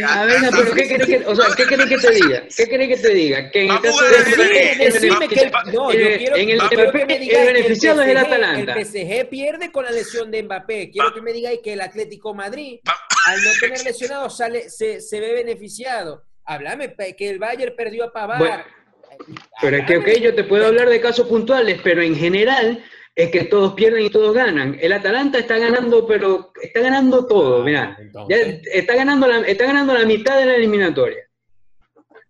A 0.06 0.26
ver, 0.26 0.36
pero 0.52 0.74
¿qué 0.74 0.88
querés 0.88 1.08
que, 1.08 1.26
o 1.26 1.36
sea, 1.36 1.46
¿qué 1.56 1.66
querés 1.66 1.88
que 1.88 1.98
te 1.98 2.12
diga? 2.12 2.44
¿Qué 2.56 2.68
querés 2.68 2.88
que 2.90 2.98
te 2.98 3.14
diga? 3.14 3.52
Que 3.52 3.64
en 3.64 3.72
el 3.72 3.82
caso 3.82 4.04
de... 4.04 5.28
que 5.30 5.52
no, 5.72 5.92
yo 5.94 6.18
quiero, 6.18 6.36
en 6.36 6.50
el, 6.50 6.60
que 6.70 7.06
me 7.06 7.20
diga 7.20 7.42
el 7.42 7.54
beneficiado 7.54 8.02
es 8.02 8.10
el 8.10 8.18
Atalanta. 8.18 8.74
El 8.74 8.86
PSG 8.86 9.30
pierde 9.30 9.72
con 9.72 9.86
la 9.86 9.92
lesión 9.92 10.30
de 10.30 10.44
Mbappé. 10.44 10.92
Quiero 10.92 11.14
que 11.14 11.22
me 11.22 11.32
digáis 11.32 11.62
que 11.64 11.74
el 11.74 11.82
Atlético 11.82 12.34
Madrid, 12.34 12.80
al 13.28 13.44
no 13.44 13.52
tener 13.60 13.84
lesionado, 13.84 14.30
sale, 14.30 14.70
se, 14.70 15.00
se 15.00 15.20
ve 15.20 15.34
beneficiado. 15.34 16.26
Háblame, 16.46 16.94
que 17.18 17.30
el 17.30 17.40
Bayern 17.40 17.76
perdió 17.76 18.06
a 18.06 18.14
Pavard. 18.14 18.64
Pero 19.62 19.78
es 19.78 19.86
que, 19.86 19.98
ok, 19.98 20.08
yo 20.22 20.36
te 20.36 20.44
puedo 20.44 20.68
hablar 20.68 20.90
de 20.90 21.02
casos 21.02 21.28
puntuales, 21.28 21.80
pero 21.84 22.02
en 22.02 22.16
general 22.16 22.84
es 23.16 23.30
que 23.30 23.44
todos 23.46 23.74
pierden 23.74 24.06
y 24.06 24.10
todos 24.10 24.34
ganan. 24.34 24.78
El 24.80 24.94
Atalanta 24.94 25.40
está 25.40 25.58
ganando, 25.58 26.08
pero 26.08 26.52
está 26.62 26.80
ganando 26.82 27.26
todo, 27.26 27.64
mira. 27.64 27.98
está, 28.74 28.96
ganando 28.96 29.28
la, 29.28 29.40
está 29.42 29.66
ganando 29.66 29.94
la 29.94 30.06
mitad 30.06 30.38
de 30.38 30.46
la 30.46 30.56
eliminatoria. 30.56 31.28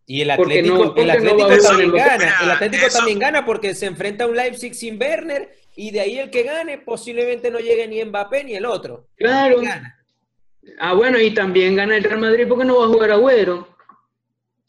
Y 0.07 0.21
el 0.21 0.31
Atlético, 0.31 0.93
el 0.97 1.09
Atlético 1.09 1.57
también 1.61 1.91
gana. 1.93 2.33
El 2.43 2.51
Atlético 2.51 2.87
también 2.91 3.19
gana 3.19 3.45
porque 3.45 3.73
se 3.73 3.85
enfrenta 3.85 4.25
a 4.25 4.27
un 4.27 4.35
Leipzig 4.35 4.75
sin 4.75 4.99
Werner 4.99 5.49
y 5.75 5.91
de 5.91 6.01
ahí 6.01 6.19
el 6.19 6.29
que 6.29 6.43
gane 6.43 6.79
posiblemente 6.79 7.49
no 7.49 7.59
llegue 7.59 7.87
ni 7.87 8.03
Mbappé 8.03 8.43
ni 8.43 8.55
el 8.55 8.65
otro. 8.65 9.07
Claro. 9.15 9.61
Ah, 10.79 10.93
bueno, 10.93 11.19
y 11.19 11.33
también 11.33 11.75
gana 11.75 11.95
el 11.95 12.03
Real 12.03 12.19
Madrid 12.19 12.45
porque 12.47 12.65
no 12.65 12.79
va 12.79 12.85
a 12.85 12.89
jugar 12.89 13.11
Agüero. 13.11 13.67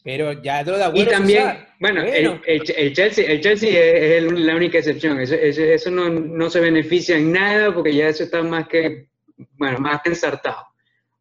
Pero 0.03 0.33
ya 0.41 0.63
lo 0.63 0.77
de 0.77 0.99
Y 0.99 1.05
también, 1.05 1.65
bueno, 1.79 2.01
El, 2.03 2.41
el, 2.45 2.93
Chelsea, 2.93 3.25
el 3.25 3.39
Chelsea 3.39 3.69
es, 3.71 4.23
la 4.23 4.55
única 4.55 4.79
excepción. 4.79 5.19
Eso, 5.21 5.35
eso, 5.35 5.91
no, 5.91 6.09
no, 6.09 6.49
se 6.49 6.59
beneficia 6.59 7.15
en 7.17 7.31
nada 7.31 7.73
porque 7.73 7.95
ya 7.95 8.09
eso 8.09 8.25
está 8.25 8.43
más 8.43 8.67
que, 8.67 9.07
bueno, 9.53 9.79
más 9.79 10.01
que 10.01 10.09
ensartado. 10.09 10.72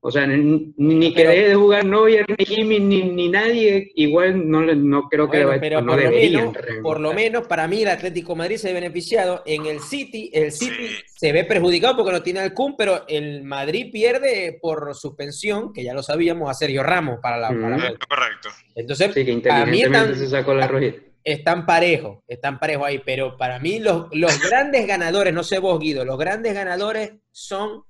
O 0.05 0.11
sea, 0.11 0.27
ni, 0.27 1.15
que 1.15 1.29
deje 1.29 1.51
de 1.51 1.55
jugar 1.55 1.85
Neuer, 1.85 2.27
ni 2.37 2.45
Jimmy, 2.45 2.81
ni, 2.81 3.29
nadie, 3.29 3.93
igual 3.95 4.51
no, 4.51 4.61
no 4.63 5.09
creo 5.09 5.31
que 5.31 5.47
pero 5.61 5.81
no 5.81 5.93
por, 5.93 6.03
lo 6.03 6.11
menos, 6.11 6.57
por 6.83 7.01
lo 7.01 7.13
menos, 7.13 7.47
para 7.47 7.69
mí 7.69 7.83
el 7.83 7.89
Atlético 7.89 8.35
Madrid 8.35 8.57
se 8.57 8.71
ha 8.71 8.73
beneficiado. 8.73 9.45
En 9.47 9.65
el 9.67 9.79
City, 9.79 10.29
el 10.35 10.51
City 10.51 10.89
se 11.07 11.31
ve 11.31 11.45
perjudicado 11.45 11.97
porque 11.97 12.11
no 12.11 12.21
tiene 12.21 12.41
al 12.41 12.53
Kun, 12.53 12.75
pero 12.77 13.05
el 13.07 13.45
Madrid 13.45 13.93
pierde 13.93 14.59
por 14.61 14.93
suspensión, 14.97 15.73
que 15.73 15.85
ya 15.85 15.95
lo 15.95 16.03
sabíamos, 16.03 16.51
a 16.51 16.55
Sergio 16.55 16.83
Ramos 16.83 17.21
para 17.23 17.39
la, 17.39 17.51
Correcto. 17.51 18.49
Entonces, 18.75 19.13
sí, 19.15 19.25
que 19.25 19.31
inteligentemente 19.31 20.17
se 20.17 20.29
sacó 20.29 20.53
la 20.53 20.67
rojita. 20.67 21.01
Están 21.23 21.65
parejos, 21.65 22.25
están 22.27 22.59
parejos 22.59 22.89
ahí, 22.89 23.01
pero 23.07 23.37
para 23.37 23.61
mí 23.61 23.79
los, 23.79 24.09
los 24.11 24.41
grandes 24.51 24.85
ganadores, 24.85 25.33
no 25.33 25.45
sé 25.45 25.61
vos 25.61 25.79
Guido, 25.79 26.05
los 26.05 26.19
grandes 26.19 26.55
ganadores 26.55 27.13
son 27.31 27.85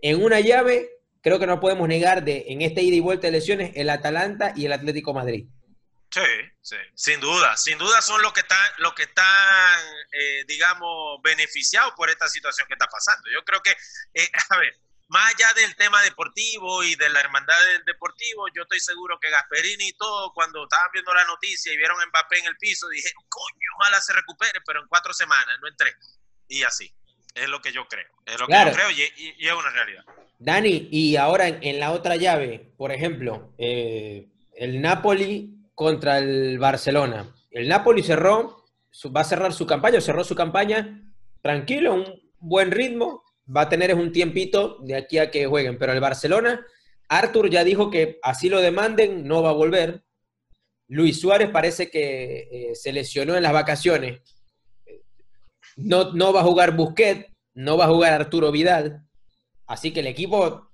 en 0.00 0.22
una 0.22 0.40
llave 0.40 0.95
creo 1.26 1.40
que 1.40 1.46
no 1.48 1.58
podemos 1.58 1.88
negar 1.88 2.22
de 2.22 2.44
en 2.46 2.62
este 2.62 2.82
ida 2.82 2.94
y 2.94 3.00
vuelta 3.00 3.26
de 3.26 3.32
lesiones 3.32 3.72
el 3.74 3.90
Atalanta 3.90 4.52
y 4.54 4.66
el 4.66 4.72
Atlético 4.72 5.12
Madrid. 5.12 5.48
Sí, 6.08 6.20
sí, 6.62 6.76
sin 6.94 7.18
duda, 7.18 7.56
sin 7.56 7.76
duda 7.78 8.00
son 8.00 8.22
los 8.22 8.32
que 8.32 8.42
están, 8.42 8.70
los 8.78 8.94
que 8.94 9.02
están, 9.02 9.84
eh, 10.12 10.44
digamos, 10.46 11.20
beneficiados 11.24 11.94
por 11.96 12.10
esta 12.10 12.28
situación 12.28 12.68
que 12.68 12.74
está 12.74 12.86
pasando. 12.86 13.28
Yo 13.28 13.42
creo 13.44 13.60
que, 13.60 13.72
eh, 14.14 14.30
a 14.50 14.58
ver, 14.58 14.78
más 15.08 15.34
allá 15.34 15.52
del 15.54 15.74
tema 15.74 16.00
deportivo 16.02 16.84
y 16.84 16.94
de 16.94 17.08
la 17.08 17.18
hermandad 17.18 17.58
del 17.72 17.84
deportivo, 17.84 18.46
yo 18.54 18.62
estoy 18.62 18.78
seguro 18.78 19.18
que 19.18 19.28
Gasperini 19.28 19.88
y 19.88 19.92
todo, 19.94 20.32
cuando 20.32 20.62
estaban 20.62 20.92
viendo 20.92 21.12
la 21.12 21.24
noticia 21.24 21.72
y 21.72 21.76
vieron 21.76 22.00
a 22.00 22.06
Mbappé 22.06 22.38
en 22.38 22.46
el 22.46 22.56
piso, 22.56 22.86
dijeron, 22.88 23.24
coño, 23.28 23.68
ojalá 23.80 24.00
se 24.00 24.12
recupere, 24.12 24.60
pero 24.64 24.80
en 24.80 24.86
cuatro 24.86 25.12
semanas, 25.12 25.56
no 25.60 25.66
en 25.66 25.76
tres. 25.76 25.96
Y 26.46 26.62
así, 26.62 26.94
es 27.36 27.48
lo 27.48 27.60
que 27.60 27.72
yo 27.72 27.86
creo, 27.86 28.06
es 28.26 28.40
lo 28.40 28.46
que 28.46 28.52
yo 28.52 28.72
creo 28.72 28.90
y 28.90 29.46
es 29.46 29.52
una 29.52 29.70
realidad. 29.70 30.04
Dani, 30.38 30.88
y 30.90 31.16
ahora 31.16 31.48
en, 31.48 31.80
la 31.80 31.92
otra 31.92 32.16
llave, 32.16 32.72
por 32.76 32.92
ejemplo, 32.92 33.54
eh, 33.56 34.28
el 34.54 34.82
Napoli 34.82 35.70
contra 35.74 36.18
el 36.18 36.58
Barcelona. 36.58 37.34
El 37.50 37.68
Napoli 37.68 38.02
cerró, 38.02 38.64
va 39.14 39.22
a 39.22 39.24
cerrar 39.24 39.52
su 39.52 39.66
campaña, 39.66 40.00
cerró 40.00 40.24
su 40.24 40.34
campaña 40.34 41.02
tranquilo, 41.40 41.94
un 41.94 42.04
buen 42.38 42.70
ritmo, 42.70 43.22
va 43.54 43.62
a 43.62 43.68
tener 43.68 43.94
un 43.94 44.12
tiempito 44.12 44.78
de 44.82 44.96
aquí 44.96 45.18
a 45.18 45.30
que 45.30 45.46
jueguen, 45.46 45.78
pero 45.78 45.92
el 45.92 46.00
Barcelona, 46.00 46.66
Arthur 47.08 47.48
ya 47.48 47.64
dijo 47.64 47.90
que 47.90 48.18
así 48.22 48.48
lo 48.50 48.60
demanden, 48.60 49.26
no 49.26 49.42
va 49.42 49.50
a 49.50 49.54
volver. 49.54 50.02
Luis 50.88 51.20
Suárez 51.20 51.48
parece 51.50 51.90
que 51.90 52.48
eh, 52.50 52.74
se 52.74 52.92
lesionó 52.92 53.36
en 53.36 53.42
las 53.42 53.52
vacaciones. 53.52 54.20
No, 55.76 56.12
no 56.12 56.32
va 56.32 56.40
a 56.40 56.44
jugar 56.44 56.74
Busquets, 56.74 57.26
no 57.54 57.76
va 57.76 57.84
a 57.84 57.88
jugar 57.88 58.12
Arturo 58.12 58.50
Vidal. 58.50 59.02
Así 59.66 59.92
que 59.92 60.00
el 60.00 60.06
equipo, 60.06 60.70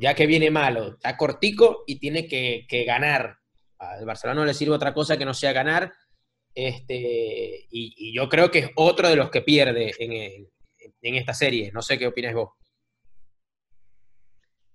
ya 0.00 0.14
que 0.14 0.26
viene 0.26 0.50
malo, 0.50 0.94
está 0.94 1.16
cortico 1.16 1.84
y 1.86 1.98
tiene 1.98 2.26
que, 2.26 2.84
ganar. 2.86 3.36
Al 3.78 4.04
Barcelona 4.04 4.40
no 4.40 4.46
le 4.46 4.54
sirve 4.54 4.74
otra 4.74 4.94
cosa 4.94 5.16
que 5.16 5.24
no 5.24 5.34
sea 5.34 5.52
ganar. 5.52 5.92
Este, 6.54 7.66
y, 7.70 8.14
yo 8.14 8.28
creo 8.28 8.50
que 8.50 8.60
es 8.60 8.70
otro 8.76 9.08
de 9.08 9.16
los 9.16 9.30
que 9.30 9.42
pierde 9.42 9.92
en, 9.98 11.16
esta 11.16 11.34
serie. 11.34 11.70
No 11.72 11.82
sé 11.82 11.98
qué 11.98 12.06
opinas 12.06 12.34
vos. 12.34 12.50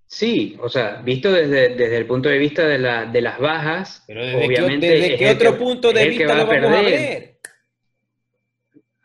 Sí, 0.05 0.57
o 0.59 0.69
sea, 0.69 1.01
visto 1.03 1.31
desde, 1.31 1.95
el 1.95 2.07
punto 2.07 2.29
de 2.29 2.37
vista 2.39 2.67
de, 2.67 2.79
las 2.79 3.39
bajas, 3.39 4.03
Pero 4.07 4.25
desde 4.25 4.45
obviamente. 4.45 4.87
¿Desde 4.87 5.17
qué 5.17 5.29
otro 5.31 5.57
punto 5.57 5.93
de 5.93 6.09
vista 6.09 6.35
lo 6.35 6.47
vamos 6.47 6.77
a 6.77 6.81
ver? 6.81 7.39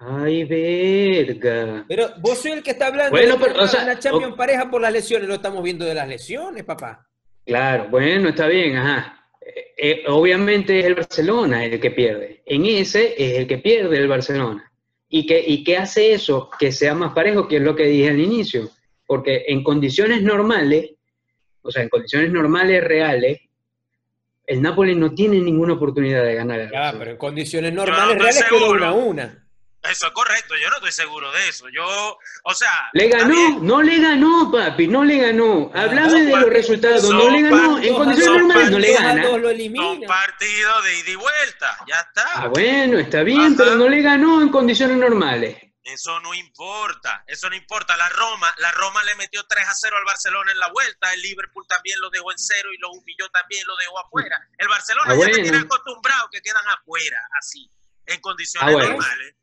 Ay, 0.07 0.45
verga. 0.45 1.85
Pero 1.89 2.11
vos 2.19 2.39
sois 2.39 2.57
el 2.57 2.63
que 2.63 2.73
está 2.73 2.89
hablando 2.89 3.11
bueno, 3.11 3.37
de 3.37 3.45
pero, 3.45 3.65
o 3.65 3.67
sea, 3.67 3.85
la 3.85 3.99
Champions 3.99 4.35
pareja 4.35 4.71
por 4.71 4.81
las 4.81 4.93
lesiones, 4.93 5.27
no 5.27 5.35
estamos 5.35 5.63
viendo 5.63 5.85
de 5.85 5.95
las 5.95 6.07
lesiones, 6.07 6.63
papá. 6.65 7.07
Claro, 7.47 7.89
bueno, 7.89 8.29
está 8.29 8.47
bien, 8.47 8.77
ajá. 8.77 9.25
Eh, 9.41 9.75
eh, 9.77 10.05
obviamente 10.09 10.79
es 10.79 10.87
el 10.87 10.95
Barcelona 10.95 11.65
el 11.65 11.81
que 11.81 11.91
pierde. 11.91 12.43
En 12.45 12.67
ese 12.67 13.15
es 13.17 13.39
el 13.39 13.47
que 13.47 13.59
pierde 13.59 13.97
el 13.97 14.09
Barcelona. 14.09 14.71
¿Y 15.09 15.27
qué, 15.27 15.43
¿Y 15.47 15.65
qué 15.65 15.79
hace 15.79 16.13
eso? 16.13 16.51
Que 16.59 16.71
sea 16.71 16.95
más 16.95 17.13
parejo, 17.13 17.49
que 17.49 17.57
es 17.57 17.63
lo 17.63 17.75
que 17.75 17.85
dije 17.85 18.11
al 18.11 18.21
inicio. 18.21 18.71
Porque 19.07 19.45
en 19.49 19.63
condiciones 19.63 20.23
normales, 20.23 20.91
o 21.63 21.71
sea, 21.71 21.83
en 21.83 21.89
condiciones 21.89 22.31
normales 22.31 22.85
reales, 22.85 23.41
el 24.47 24.61
Napoli 24.61 24.95
no 24.95 25.15
tiene 25.15 25.41
ninguna 25.41 25.75
oportunidad 25.75 26.23
de 26.25 26.35
ganar. 26.35 26.71
Ya, 26.71 26.95
pero 26.99 27.13
en 27.13 27.17
condiciones 27.17 27.73
normales 27.73 28.19
reales 28.19 28.45
quedó 28.51 28.71
una 28.71 28.89
a 28.89 28.93
una. 28.93 29.44
Eso 29.85 30.07
es 30.07 30.13
correcto, 30.15 30.55
yo 30.57 30.71
no 30.71 30.77
estoy 30.77 30.93
seguro 30.93 31.31
de 31.31 31.49
eso. 31.49 31.69
Yo, 31.69 32.19
o 32.45 32.55
sea. 32.55 32.89
Le 32.95 33.09
ganó, 33.09 33.61
no 33.61 33.83
le 33.83 34.01
ganó, 34.01 34.51
papi, 34.51 34.87
no 34.89 35.05
le 35.05 35.19
ganó. 35.19 35.71
Háblame 35.75 36.23
de 36.23 36.37
los 36.37 36.49
resultados, 36.49 37.05
no 37.11 37.29
le 37.29 37.43
ganó. 37.43 37.79
En 37.79 37.95
condiciones 37.95 38.43
normales 38.43 38.71
no 38.71 38.79
le 38.79 38.93
gana. 38.95 39.23
Lo 39.25 39.49
un 39.51 40.07
partido 40.07 40.83
de 40.83 40.99
ida 41.01 41.11
y 41.11 41.15
vuelta, 41.17 41.79
ya 41.87 41.97
está. 41.97 42.27
Ah, 42.35 42.49
bueno, 42.49 42.99
está 42.99 43.23
bien, 43.23 43.55
pero 43.57 43.75
no 43.75 43.87
le 43.87 44.01
ganó 44.01 44.41
en 44.41 44.49
condiciones 44.49 44.97
normales. 44.97 45.59
Eso 45.83 46.19
no 46.21 46.33
importa, 46.33 47.23
eso 47.27 47.51
no 47.51 47.55
importa. 47.55 47.95
La 47.99 48.09
Roma, 48.09 48.55
la 48.57 48.73
Roma 48.73 49.05
le 49.05 49.15
metió 49.17 49.45
3 49.47 49.69
a 49.69 49.75
0 49.75 49.97
al 49.99 50.05
Barcelona 50.05 50.51
en 50.51 50.59
la 50.61 50.73
vuelta, 50.73 51.13
el 51.13 51.21
Liverpool 51.21 51.67
también 51.69 52.01
lo 52.01 52.09
dejó 52.09 52.33
en 52.33 52.39
cero 52.39 52.71
y 52.73 52.79
lo 52.79 52.91
humilló 52.91 53.29
también, 53.29 53.67
lo 53.67 53.77
dejó 53.77 53.99
afuera. 53.99 54.49
El 54.57 54.69
Barcelona 54.69 55.13
ah, 55.13 55.15
ya 55.15 55.27
se 55.27 55.43
tiene 55.43 55.59
acostumbrado 55.59 56.31
que 56.31 56.41
quedan 56.41 56.67
afuera, 56.69 57.19
así, 57.39 57.71
en 58.07 58.19
condiciones 58.23 58.75
ah, 58.75 58.81
normales 58.81 59.35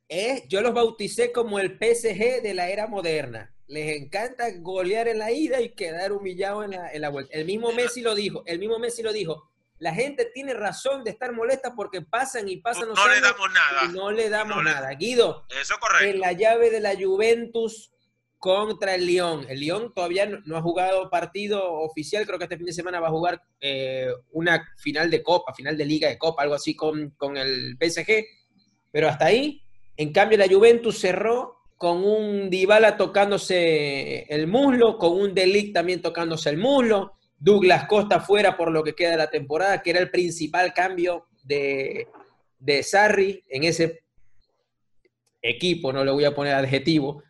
yo 0.48 0.62
los 0.62 0.74
bauticé 0.74 1.32
como 1.32 1.60
el 1.60 1.78
PSG 1.78 2.42
de 2.42 2.54
la 2.54 2.70
era 2.70 2.88
moderna. 2.88 3.54
Les 3.68 3.96
encanta 3.96 4.50
golear 4.58 5.08
en 5.08 5.20
la 5.20 5.32
ida 5.32 5.62
y 5.62 5.70
quedar 5.70 6.12
humillado 6.12 6.64
en 6.64 7.02
la, 7.02 7.10
vuelta. 7.10 7.34
El 7.34 7.46
mismo 7.46 7.72
Messi 7.72 8.02
lo 8.02 8.14
dijo, 8.14 8.44
el 8.46 8.60
mismo 8.60 8.78
Messi 8.80 9.02
lo 9.02 9.14
dijo. 9.14 9.50
La 9.80 9.94
gente 9.94 10.30
tiene 10.34 10.54
razón 10.54 11.04
de 11.04 11.12
estar 11.12 11.32
molesta 11.32 11.74
porque 11.74 12.02
pasan 12.02 12.48
y 12.50 12.58
pasan 12.58 12.90
no, 12.90 13.08
le 13.08 13.22
damos 13.22 13.52
nada. 13.52 13.88
no 13.88 14.12
le 14.12 14.30
damos 14.30 14.64
nada. 14.64 14.92
Guido, 14.92 15.46
eso 15.60 15.76
correcto. 15.80 16.06
en 16.06 16.20
la 16.20 16.34
llave 16.34 16.70
de 16.70 16.82
la 16.82 16.94
Juventus 16.96 17.92
contra 18.38 18.94
el 18.96 19.08
Lyon. 19.08 19.46
El 19.48 19.62
Lyon 19.62 19.94
todavía 19.94 20.26
no, 20.26 20.58
ha 20.58 20.62
jugado 20.62 21.10
partido 21.10 21.72
oficial, 21.74 22.28
creo 22.28 22.38
que 22.38 22.46
este 22.46 22.58
fin 22.58 22.66
de 22.66 22.74
semana 22.74 23.00
va 23.00 23.08
a 23.08 23.12
jugar 23.12 23.42
eh, 23.62 24.10
una 24.32 24.68
final 24.78 25.10
de 25.10 25.24
Copa, 25.24 25.54
final 25.54 25.78
de 25.78 25.86
Liga 25.86 26.10
de 26.10 26.18
Copa, 26.18 26.44
algo 26.44 26.56
así 26.56 26.76
con, 26.76 27.12
con 27.12 27.38
el 27.38 27.78
PSG. 27.80 28.26
Pero 28.92 29.08
hasta 29.08 29.26
ahí 29.26 29.64
en 30.02 30.12
cambio, 30.12 30.36
la 30.40 30.48
Juventus 30.48 30.98
cerró 30.98 31.60
con 31.78 32.04
un 32.04 32.50
Dybala 32.50 32.98
tocándose 32.98 34.24
el 34.24 34.48
muslo, 34.48 34.98
con 34.98 35.14
un 35.14 35.36
Delic 35.36 35.74
también 35.74 36.02
tocándose 36.02 36.50
el 36.50 36.58
muslo, 36.58 37.14
Douglas 37.38 37.86
Costa 37.86 38.20
fuera 38.20 38.58
por 38.58 38.72
lo 38.72 38.84
que 38.84 38.96
queda 38.96 39.12
de 39.12 39.18
la 39.18 39.30
temporada, 39.30 39.84
que 39.84 39.92
era 39.92 40.00
el 40.00 40.10
principal 40.10 40.74
cambio 40.74 41.28
de, 41.44 42.08
de 42.58 42.82
Sarri 42.82 43.44
en 43.48 43.64
ese 43.64 44.04
equipo, 45.40 45.94
no 45.94 46.04
le 46.04 46.10
voy 46.10 46.26
a 46.26 46.34
poner 46.34 46.56
adjetivo, 46.56 47.22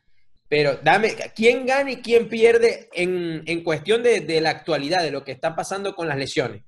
pero 0.47 0.77
dame, 0.81 1.13
¿quién 1.35 1.65
gana 1.65 1.91
y 1.91 2.01
quién 2.01 2.29
pierde 2.29 2.89
en, 2.93 3.63
cuestión 3.65 4.01
de, 4.01 4.21
de, 4.21 4.39
la 4.39 4.51
actualidad, 4.51 5.03
de 5.03 5.11
lo 5.11 5.25
que 5.25 5.33
está 5.33 5.57
pasando 5.57 5.93
con 5.93 6.07
las 6.07 6.17
lesiones? 6.17 6.63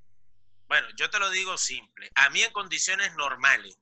Bueno, 0.67 0.87
yo 0.97 1.09
te 1.09 1.19
lo 1.19 1.29
digo 1.29 1.57
simple. 1.57 2.09
A 2.15 2.29
mí 2.29 2.41
en 2.41 2.51
condiciones 2.51 3.15
normales, 3.15 3.77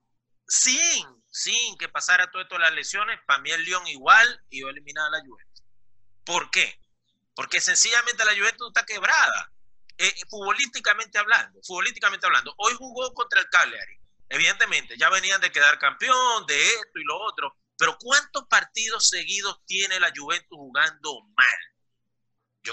sin, 0.48 1.21
sin 1.32 1.78
que 1.78 1.90
pasara 1.90 2.30
todo 2.30 2.42
esto 2.42 2.56
de 2.56 2.62
las 2.62 2.74
lesiones, 2.74 3.20
para 3.26 3.40
mí 3.42 3.50
el 3.50 3.64
Lyon 3.64 3.88
igual 3.88 4.44
iba 4.50 4.70
a 4.70 4.72
eliminar 4.72 5.08
a 5.08 5.10
la 5.10 5.22
Juventus. 5.26 5.64
¿Por 6.26 6.52
qué? 6.52 6.80
Porque 7.34 7.62
sencillamente 7.62 8.24
la 8.26 8.36
Juventus 8.36 8.68
está 8.68 8.86
quebrada, 8.86 9.52
eh, 9.98 10.14
futbolísticamente 10.30 11.18
hablando, 11.18 11.60
futbolísticamente 11.64 12.26
hablando. 12.26 12.54
Hoy 12.58 12.74
jugó 12.78 13.14
contra 13.14 13.40
el 13.40 13.50
Cagliari. 13.50 13.98
Evidentemente, 14.30 14.98
ya 14.98 15.10
venían 15.10 15.42
de 15.42 15.52
quedar 15.52 15.80
campeón, 15.80 16.46
de 16.46 16.74
esto 16.74 17.00
y 17.00 17.04
lo 17.04 17.18
otro, 17.20 17.56
pero 17.78 17.98
¿cuántos 18.00 18.46
partidos 18.48 19.10
seguidos 19.10 19.60
tiene 19.66 20.00
la 20.00 20.12
Juventus 20.16 20.58
jugando 20.58 21.22
mal? 21.36 21.60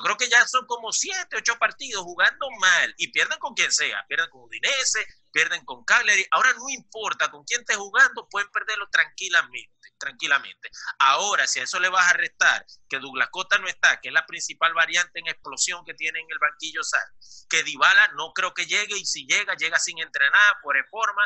Creo 0.09 0.17
que 0.17 0.31
ya 0.31 0.49
son 0.49 0.65
como 0.65 0.91
siete, 0.91 1.37
ocho 1.37 1.59
partidos 1.59 2.03
jugando 2.03 2.49
mal 2.61 2.95
y 2.97 3.13
pierden 3.13 3.39
con 3.39 3.53
quien 3.53 3.71
sea, 3.71 4.03
pierden 4.09 4.31
con 4.31 4.41
Udinese, 4.41 5.07
pierden 5.31 5.63
con 5.67 5.85
Cagliari. 5.85 6.27
Ahora 6.31 6.55
no 6.55 6.67
importa 6.71 7.31
con 7.31 7.45
quién 7.45 7.61
esté 7.61 7.75
jugando, 7.75 8.27
pueden 8.31 8.51
perderlo 8.51 8.89
tranquilamente, 8.91 9.71
tranquilamente. 9.99 10.71
Ahora, 10.99 11.47
si 11.47 11.61
a 11.61 11.65
eso 11.65 11.79
le 11.79 11.91
vas 11.91 12.09
a 12.09 12.15
restar 12.15 12.65
que 12.89 12.99
Douglas 13.01 13.29
Costa 13.31 13.59
no 13.59 13.69
está, 13.69 14.01
que 14.01 14.09
es 14.09 14.15
la 14.15 14.25
principal 14.25 14.73
variante 14.73 15.19
en 15.19 15.27
explosión 15.27 15.85
que 15.85 15.93
tiene 15.93 16.21
en 16.21 16.27
el 16.31 16.39
banquillo 16.39 16.83
SAR, 16.83 17.13
que 17.51 17.63
Dybala 17.65 18.09
no 18.17 18.33
creo 18.33 18.55
que 18.55 18.65
llegue 18.65 18.97
y 18.97 19.05
si 19.05 19.27
llega, 19.27 19.57
llega 19.57 19.79
sin 19.79 19.99
entrenar, 19.99 20.57
por 20.63 20.75
reforma. 20.75 21.23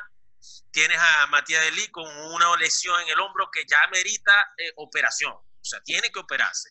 Tienes 0.72 0.98
a 0.98 1.28
Matías 1.28 1.62
Delí 1.62 1.86
con 1.92 2.04
una 2.32 2.56
lesión 2.56 3.00
en 3.02 3.10
el 3.10 3.20
hombro 3.20 3.48
que 3.52 3.64
ya 3.64 3.78
merita 3.92 4.54
eh, 4.58 4.72
operación, 4.74 5.34
o 5.34 5.64
sea, 5.64 5.80
tiene 5.84 6.10
que 6.10 6.18
operarse. 6.18 6.70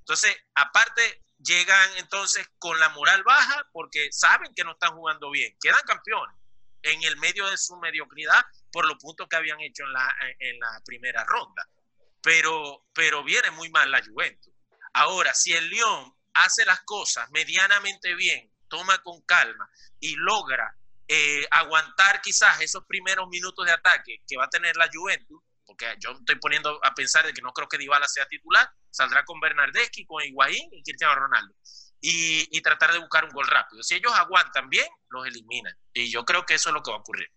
Entonces, 0.00 0.36
aparte, 0.56 1.22
llegan 1.42 1.90
entonces 1.96 2.48
con 2.58 2.78
la 2.78 2.88
moral 2.90 3.22
baja 3.24 3.68
porque 3.72 4.08
saben 4.12 4.54
que 4.54 4.64
no 4.64 4.72
están 4.72 4.94
jugando 4.94 5.30
bien, 5.30 5.56
quedan 5.60 5.82
campeones 5.86 6.36
en 6.82 7.02
el 7.04 7.16
medio 7.18 7.48
de 7.48 7.56
su 7.56 7.76
mediocridad 7.76 8.44
por 8.70 8.86
los 8.86 8.98
puntos 8.98 9.28
que 9.28 9.36
habían 9.36 9.60
hecho 9.60 9.84
en 9.84 9.92
la, 9.92 10.14
en 10.38 10.58
la 10.58 10.82
primera 10.84 11.24
ronda. 11.24 11.68
Pero, 12.22 12.86
pero 12.92 13.24
viene 13.24 13.50
muy 13.50 13.68
mal 13.70 13.90
la 13.90 14.04
Juventus. 14.04 14.52
Ahora, 14.92 15.34
si 15.34 15.52
el 15.52 15.68
León 15.70 16.14
hace 16.34 16.64
las 16.64 16.80
cosas 16.82 17.30
medianamente 17.30 18.14
bien, 18.14 18.50
toma 18.68 18.98
con 19.02 19.20
calma 19.22 19.68
y 20.00 20.16
logra 20.16 20.76
eh, 21.08 21.46
aguantar 21.50 22.22
quizás 22.22 22.60
esos 22.60 22.84
primeros 22.86 23.28
minutos 23.28 23.66
de 23.66 23.72
ataque 23.72 24.22
que 24.26 24.36
va 24.36 24.44
a 24.44 24.50
tener 24.50 24.76
la 24.76 24.88
Juventus, 24.92 25.41
porque 25.72 25.96
yo 26.00 26.12
estoy 26.12 26.36
poniendo 26.36 26.78
a 26.82 26.94
pensar 26.94 27.24
de 27.24 27.32
que 27.32 27.42
no 27.42 27.52
creo 27.52 27.68
que 27.68 27.78
Dybala 27.78 28.06
sea 28.06 28.26
titular, 28.26 28.68
saldrá 28.90 29.24
con 29.24 29.40
Bernardeschi, 29.40 30.04
con 30.04 30.22
Higuaín 30.22 30.68
y 30.72 30.82
Cristiano 30.82 31.14
Ronaldo. 31.14 31.54
Y, 32.00 32.60
tratar 32.62 32.92
de 32.92 32.98
buscar 32.98 33.24
un 33.24 33.30
gol 33.30 33.46
rápido. 33.46 33.82
Si 33.82 33.94
ellos 33.94 34.12
aguantan 34.16 34.68
bien, 34.68 34.86
los 35.10 35.26
eliminan. 35.26 35.72
Y 35.94 36.10
yo 36.10 36.24
creo 36.24 36.44
que 36.44 36.54
eso 36.54 36.70
es 36.70 36.74
lo 36.74 36.82
que 36.82 36.90
va 36.90 36.96
a 36.96 37.00
ocurrir. 37.00 37.28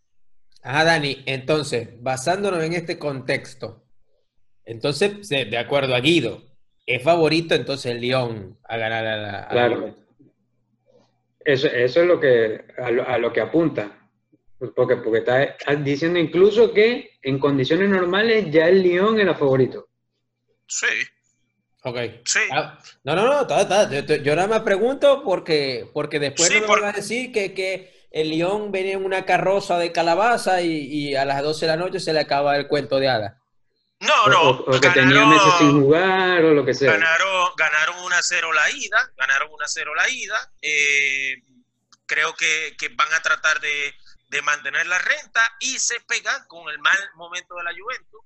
Ah, 0.64 0.84
Dani, 0.84 1.24
entonces, 1.28 1.90
basándonos 2.02 2.64
en 2.64 2.74
este 2.74 2.98
contexto, 2.98 3.86
entonces, 4.64 5.30
de 5.30 5.58
acuerdo 5.58 5.94
a 5.94 6.00
Guido, 6.00 6.44
es 6.86 7.04
favorito 7.04 7.54
entonces 7.54 7.92
el 7.92 8.02
León 8.02 8.60
a 8.64 8.78
ganar 8.78 9.06
a 9.06 9.18
la... 9.18 9.48
claro. 9.48 9.96
Eso, 11.40 11.68
eso, 11.68 12.02
es 12.02 12.08
lo 12.08 12.20
que, 12.20 12.66
a 12.78 13.18
lo 13.20 13.32
que 13.32 13.42
apunta. 13.42 14.05
Pues 14.58 14.72
porque, 14.76 14.96
porque 14.98 15.20
está, 15.20 15.76
diciendo 15.76 16.18
incluso 16.18 16.74
que 16.74 17.18
en 17.22 17.40
condiciones 17.40 17.90
normales 17.90 18.48
ya 18.52 18.68
el 18.68 18.82
Lyon 18.82 19.20
era 19.20 19.36
favorito. 19.36 19.90
Sí. 20.68 20.88
Ok. 21.84 21.98
Sí. 22.24 22.40
Ah, 22.52 22.80
no, 23.04 23.16
no, 23.16 23.26
no, 23.26 24.16
Yo, 24.24 24.36
nada 24.36 24.48
más 24.48 24.62
pregunto 24.62 25.24
porque, 25.24 25.90
porque 25.94 26.20
después 26.20 26.52
no 26.54 26.62
me 26.62 26.82
van 26.82 26.86
a 26.86 26.92
decir 26.94 27.32
que, 27.32 27.54
que 27.54 28.08
el 28.12 28.30
Lyon 28.30 28.72
venía 28.72 28.94
en 28.94 29.04
una 29.04 29.26
carroza 29.26 29.78
de 29.78 29.92
calabaza 29.92 30.62
y, 30.62 31.16
a 31.16 31.26
las 31.26 31.44
12 31.44 31.66
de 31.66 31.72
la 31.72 31.78
noche 31.78 32.00
se 32.00 32.14
le 32.14 32.22
acaba 32.22 32.56
el 32.56 32.68
cuento 32.68 32.98
de 32.98 33.10
hadas. 33.10 33.34
No, 34.00 34.28
no. 34.28 34.50
O, 34.52 34.80
que 34.80 34.90
tenía 34.90 35.26
meses 35.26 35.54
sin 35.60 35.82
jugar 35.82 36.44
o 36.46 36.54
lo 36.54 36.66
que 36.66 36.74
sea. 36.74 36.94
Ganaron, 36.94 37.50
ganaron 37.58 37.96
1-0 37.98 38.54
la 38.54 38.72
ida, 38.72 39.12
ganaron 39.18 39.50
1-0 39.50 39.96
la 39.96 40.10
ida. 40.10 40.52
Eh, 40.62 41.44
creo 42.06 42.34
que, 42.36 42.76
que 42.78 42.90
van 42.90 43.14
a 43.14 43.22
tratar 43.22 43.60
de, 43.60 43.94
de 44.36 44.42
mantener 44.42 44.86
la 44.88 45.00
renta 45.00 45.42
y 45.62 45.80
se 45.80 45.96
pega 46.02 46.46
con 46.48 46.70
el 46.70 46.78
mal 46.80 46.98
momento 47.16 47.56
de 47.56 47.64
la 47.64 47.72
Juventus, 47.72 48.22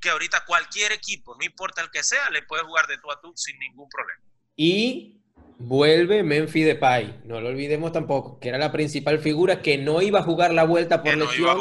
que 0.00 0.08
ahorita 0.08 0.44
cualquier 0.46 0.92
equipo, 0.92 1.36
no 1.36 1.44
importa 1.44 1.82
el 1.82 1.90
que 1.90 2.02
sea, 2.02 2.30
le 2.30 2.42
puede 2.42 2.64
jugar 2.64 2.86
de 2.86 2.96
tú 2.96 3.10
a 3.10 3.20
tú 3.20 3.32
sin 3.36 3.58
ningún 3.58 3.88
problema. 3.90 4.22
Y 4.56 5.20
vuelve 5.58 6.22
Memphis 6.22 6.64
Depay, 6.64 7.20
no 7.24 7.40
lo 7.40 7.50
olvidemos 7.50 7.92
tampoco, 7.92 8.40
que 8.40 8.48
era 8.48 8.56
la 8.56 8.72
principal 8.72 9.18
figura 9.18 9.60
que 9.60 9.76
no 9.76 10.00
iba 10.00 10.20
a 10.20 10.24
jugar 10.24 10.54
la 10.54 10.64
vuelta 10.64 11.02
por 11.02 11.14
lesión 11.14 11.58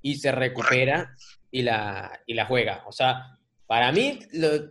y 0.00 0.18
se 0.18 0.30
recupera 0.30 1.16
y 1.50 1.62
la, 1.62 2.20
y 2.26 2.34
la 2.34 2.46
juega. 2.46 2.84
O 2.86 2.92
sea, 2.92 3.38
para 3.66 3.90
mí 3.90 4.20
eh, 4.32 4.62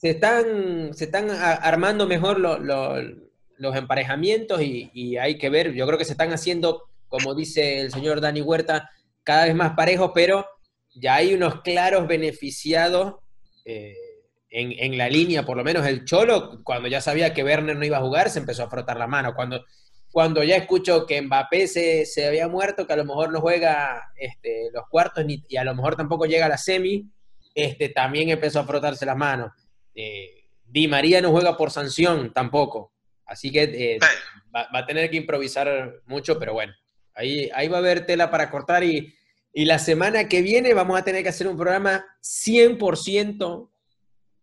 se, 0.00 0.10
están, 0.10 0.94
se 0.94 1.04
están 1.04 1.30
armando 1.30 2.06
mejor 2.06 2.38
los 2.38 3.27
los 3.58 3.76
emparejamientos 3.76 4.60
y, 4.62 5.16
hay 5.16 5.38
que 5.38 5.50
ver, 5.50 5.72
yo 5.74 5.86
creo 5.86 5.98
que 5.98 6.04
se 6.04 6.12
están 6.12 6.32
haciendo, 6.32 6.84
como 7.08 7.34
dice 7.34 7.80
el 7.80 7.92
señor 7.92 8.20
Dani 8.20 8.40
Huerta, 8.40 8.90
cada 9.22 9.44
vez 9.46 9.54
más 9.54 9.74
parejos, 9.74 10.12
pero 10.14 10.46
ya 10.94 11.16
hay 11.16 11.34
unos 11.34 11.60
claros 11.62 12.06
beneficiados 12.06 13.16
eh, 13.64 13.94
en, 14.50 14.96
la 14.96 15.08
línea, 15.08 15.44
por 15.44 15.56
lo 15.56 15.64
menos 15.64 15.86
el 15.86 16.04
Cholo, 16.04 16.62
cuando 16.64 16.88
ya 16.88 17.00
sabía 17.00 17.34
que 17.34 17.44
Werner 17.44 17.76
no 17.76 17.84
iba 17.84 17.98
a 17.98 18.02
jugar, 18.02 18.30
se 18.30 18.38
empezó 18.38 18.64
a 18.64 18.70
frotar 18.70 18.96
la 18.96 19.06
mano. 19.06 19.34
Cuando, 19.34 19.64
cuando 20.10 20.42
ya 20.42 20.56
escuchó 20.56 21.04
que 21.04 21.20
Mbappé 21.20 21.68
se, 21.68 22.06
se 22.06 22.26
había 22.26 22.48
muerto, 22.48 22.86
que 22.86 22.94
a 22.94 22.96
lo 22.96 23.04
mejor 23.04 23.30
no 23.30 23.40
juega 23.40 24.10
este, 24.16 24.70
los 24.72 24.84
cuartos 24.88 25.24
ni, 25.26 25.44
y 25.48 25.56
a 25.56 25.64
lo 25.64 25.74
mejor 25.74 25.96
tampoco 25.96 26.24
llega 26.24 26.46
a 26.46 26.48
la 26.48 26.56
semi, 26.58 27.10
este, 27.54 27.90
también 27.90 28.30
empezó 28.30 28.60
a 28.60 28.64
frotarse 28.64 29.04
las 29.04 29.16
manos. 29.16 29.52
Eh, 29.94 30.38
Di 30.64 30.86
María 30.86 31.20
no 31.20 31.30
juega 31.30 31.56
por 31.56 31.70
sanción 31.70 32.32
tampoco. 32.32 32.92
Así 33.28 33.52
que 33.52 33.62
eh, 33.62 33.98
va, 34.54 34.66
a 34.72 34.86
tener 34.86 35.10
que 35.10 35.18
improvisar 35.18 36.00
mucho, 36.06 36.38
pero 36.38 36.54
bueno, 36.54 36.72
ahí, 37.14 37.50
ahí 37.54 37.68
va 37.68 37.76
a 37.76 37.80
haber 37.80 38.06
tela 38.06 38.30
para 38.30 38.50
cortar 38.50 38.82
y, 38.82 39.14
la 39.54 39.80
semana 39.80 40.28
que 40.28 40.40
viene 40.40 40.72
vamos 40.72 40.96
a 40.96 41.02
tener 41.02 41.24
que 41.24 41.30
hacer 41.30 41.48
un 41.48 41.56
programa 41.56 42.04
100% 42.22 43.68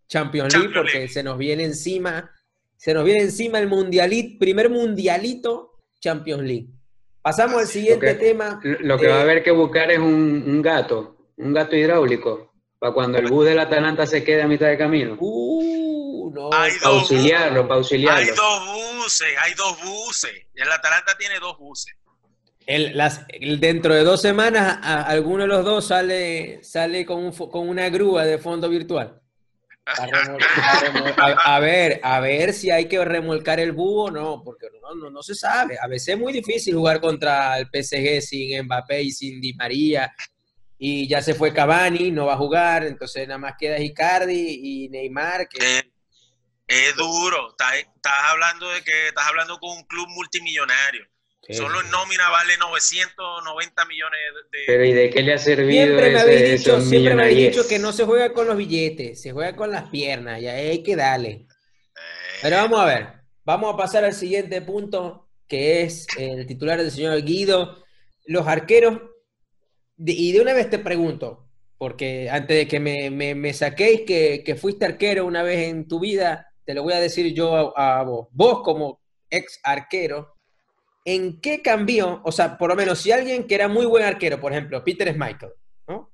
Champions 0.09 0.53
League 0.53 0.73
porque 0.73 1.07
se 1.07 1.23
nos 1.23 1.37
viene 1.37 1.63
encima, 1.63 2.31
se 2.75 2.93
nos 2.93 3.05
viene 3.05 3.21
encima 3.21 3.59
el 3.59 3.67
mundialito, 3.67 4.37
primer 4.39 4.69
mundialito 4.69 5.71
Champions 6.01 6.43
League. 6.43 6.67
Pasamos 7.21 7.61
al 7.61 7.67
siguiente 7.67 8.13
tema. 8.15 8.59
Lo 8.81 8.99
que 8.99 9.07
va 9.07 9.19
a 9.19 9.21
haber 9.21 9.41
que 9.41 9.51
buscar 9.51 9.89
es 9.89 9.99
un, 9.99 10.61
gato, 10.61 11.15
un 11.37 11.53
gato 11.53 11.77
hidráulico, 11.77 12.53
para 12.77 12.93
cuando 12.93 13.17
el 13.17 13.27
bus 13.27 13.45
del 13.45 13.59
Atalanta 13.59 14.05
se 14.05 14.21
quede 14.21 14.41
a 14.41 14.47
mitad 14.47 14.67
de 14.67 14.77
camino. 14.77 15.15
Uh, 15.19 15.84
no. 16.33 16.49
Hay 16.53 16.73
auxiliarlo, 16.83 17.71
auxiliarlo. 17.71 18.19
Hay 18.19 18.27
dos 18.27 18.95
buses, 18.97 19.27
hay 19.39 19.53
dos 19.53 19.83
buses. 19.83 20.31
El 20.53 20.71
Atalanta 20.71 21.17
tiene 21.17 21.39
dos 21.39 21.57
buses. 21.57 21.95
El, 22.65 22.97
las, 22.97 23.25
dentro 23.59 23.93
de 23.93 24.03
dos 24.03 24.21
semanas, 24.21 24.79
alguno 24.81 25.43
de 25.43 25.47
los 25.47 25.63
dos 25.63 25.87
sale, 25.87 26.63
sale 26.63 27.05
con, 27.05 27.31
con 27.31 27.69
una 27.69 27.89
grúa 27.89 28.25
de 28.25 28.39
fondo 28.39 28.69
virtual. 28.69 29.21
A, 31.45 31.59
ver, 31.59 31.99
a 32.01 32.19
ver 32.19 32.53
si 32.53 32.71
hay 32.71 32.85
que 32.85 33.03
remolcar 33.05 33.59
el 33.59 33.71
búho 33.71 34.05
o 34.05 34.11
no, 34.11 34.41
porque 34.43 34.65
no, 34.81 35.11
no, 35.11 35.21
se 35.21 35.35
sabe. 35.35 35.77
A 35.79 35.87
veces 35.87 36.15
es 36.15 36.19
muy 36.19 36.33
difícil 36.33 36.73
jugar 36.73 36.99
contra 36.99 37.59
el 37.59 37.67
PSG 37.67 38.21
sin 38.21 38.65
Mbappé 38.65 39.03
y 39.03 39.11
sin 39.11 39.39
Di 39.39 39.53
María. 39.53 40.11
Y 40.77 41.07
ya 41.07 41.21
se 41.21 41.35
fue 41.35 41.53
Cavani, 41.53 42.09
no 42.09 42.25
va 42.25 42.33
a 42.33 42.37
jugar, 42.37 42.83
entonces 42.83 43.27
nada 43.27 43.37
más 43.37 43.53
queda 43.59 43.79
Icardi 43.79 44.59
y 44.63 44.89
Neymar. 44.89 45.47
Que... 45.47 45.91
Es 46.67 46.95
duro. 46.95 47.49
Estás, 47.49 48.13
hablando 48.31 48.69
de 48.69 48.81
que 48.83 49.07
estás 49.09 49.27
hablando 49.27 49.59
con 49.59 49.77
un 49.77 49.83
club 49.83 50.07
multimillonario. 50.09 51.05
Solo 51.47 51.81
en 51.81 51.91
nómina 51.91 52.27
vale 52.29 52.57
990 52.57 53.85
millones 53.85 54.19
de... 54.51 54.59
Pero 54.65 54.83
¿y 54.83 54.93
de 54.93 55.11
qué 55.11 55.21
le 55.21 55.33
ha 55.33 55.37
servido 55.37 55.85
Siempre 55.85 56.11
me 56.11 56.19
habéis 56.19 56.57
dicho, 56.57 56.81
siempre 56.81 57.13
me 57.13 57.23
habéis 57.23 57.51
dicho 57.51 57.67
que 57.67 57.77
no 57.77 57.93
se 57.93 58.03
juega 58.03 58.33
con 58.33 58.47
los 58.47 58.57
billetes, 58.57 59.21
se 59.21 59.31
juega 59.31 59.55
con 59.55 59.69
las 59.69 59.89
piernas 59.89 60.41
y 60.41 60.47
ahí 60.47 60.69
hay 60.69 60.81
que 60.81 60.95
darle. 60.95 61.29
Eh. 61.29 61.45
Pero 62.41 62.55
vamos 62.55 62.79
a 62.79 62.85
ver, 62.85 63.07
vamos 63.43 63.71
a 63.71 63.77
pasar 63.77 64.03
al 64.05 64.13
siguiente 64.13 64.59
punto, 64.61 65.29
que 65.47 65.83
es 65.83 66.07
el 66.17 66.47
titular 66.47 66.79
del 66.79 66.89
señor 66.89 67.21
Guido. 67.21 67.83
Los 68.25 68.47
arqueros, 68.47 69.01
y 69.99 70.31
de 70.31 70.41
una 70.41 70.53
vez 70.53 70.71
te 70.71 70.79
pregunto, 70.79 71.47
porque 71.77 72.27
antes 72.27 72.57
de 72.57 72.67
que 72.67 72.79
me, 72.79 73.53
saquéis 73.53 74.01
que, 74.01 74.41
que 74.43 74.55
fuiste 74.55 74.85
arquero 74.85 75.27
una 75.27 75.43
vez 75.43 75.67
en 75.67 75.87
tu 75.87 75.99
vida, 75.99 76.51
te 76.65 76.73
lo 76.73 76.83
voy 76.83 76.93
a 76.93 76.99
decir 76.99 77.33
yo 77.33 77.77
a, 77.77 78.03
vos. 78.03 78.27
Vos 78.31 78.61
como 78.63 79.01
ex 79.29 79.59
arquero, 79.63 80.35
¿en 81.05 81.39
qué 81.39 81.61
cambió? 81.61 82.21
O 82.25 82.31
sea, 82.31 82.57
por 82.57 82.69
lo 82.69 82.75
menos 82.75 82.99
si 82.99 83.11
alguien 83.11 83.47
que 83.47 83.55
era 83.55 83.67
muy 83.67 83.85
buen 83.85 84.03
arquero, 84.03 84.39
por 84.41 84.51
ejemplo, 84.51 84.83
Peter 84.83 85.11
Schmeichel, 85.13 85.53
¿no? 85.87 86.11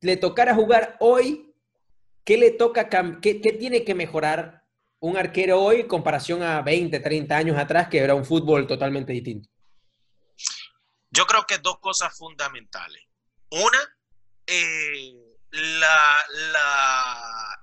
Le 0.00 0.16
tocara 0.16 0.54
jugar 0.54 0.96
hoy, 0.98 1.54
¿qué 2.24 2.36
le 2.36 2.50
toca, 2.50 2.88
qué, 3.20 3.34
tiene 3.34 3.84
que 3.84 3.94
mejorar 3.94 4.64
un 4.98 5.16
arquero 5.16 5.62
hoy 5.62 5.80
en 5.80 5.88
comparación 5.88 6.42
a 6.42 6.60
20, 6.62 6.98
30 6.98 7.36
años 7.36 7.58
atrás, 7.58 7.88
que 7.88 7.98
era 7.98 8.14
un 8.14 8.24
fútbol 8.24 8.66
totalmente 8.66 9.12
distinto? 9.12 9.48
Yo 11.10 11.26
creo 11.26 11.44
que 11.46 11.58
dos 11.58 11.78
cosas 11.78 12.16
fundamentales. 12.16 13.02
Una, 13.50 13.78
eh, 14.46 15.29
la, 15.50 16.24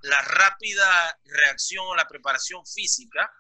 la, 0.01 0.17
rápida 0.21 1.19
reacción, 1.25 1.95
la 1.95 2.07
preparación 2.07 2.65
física 2.65 3.31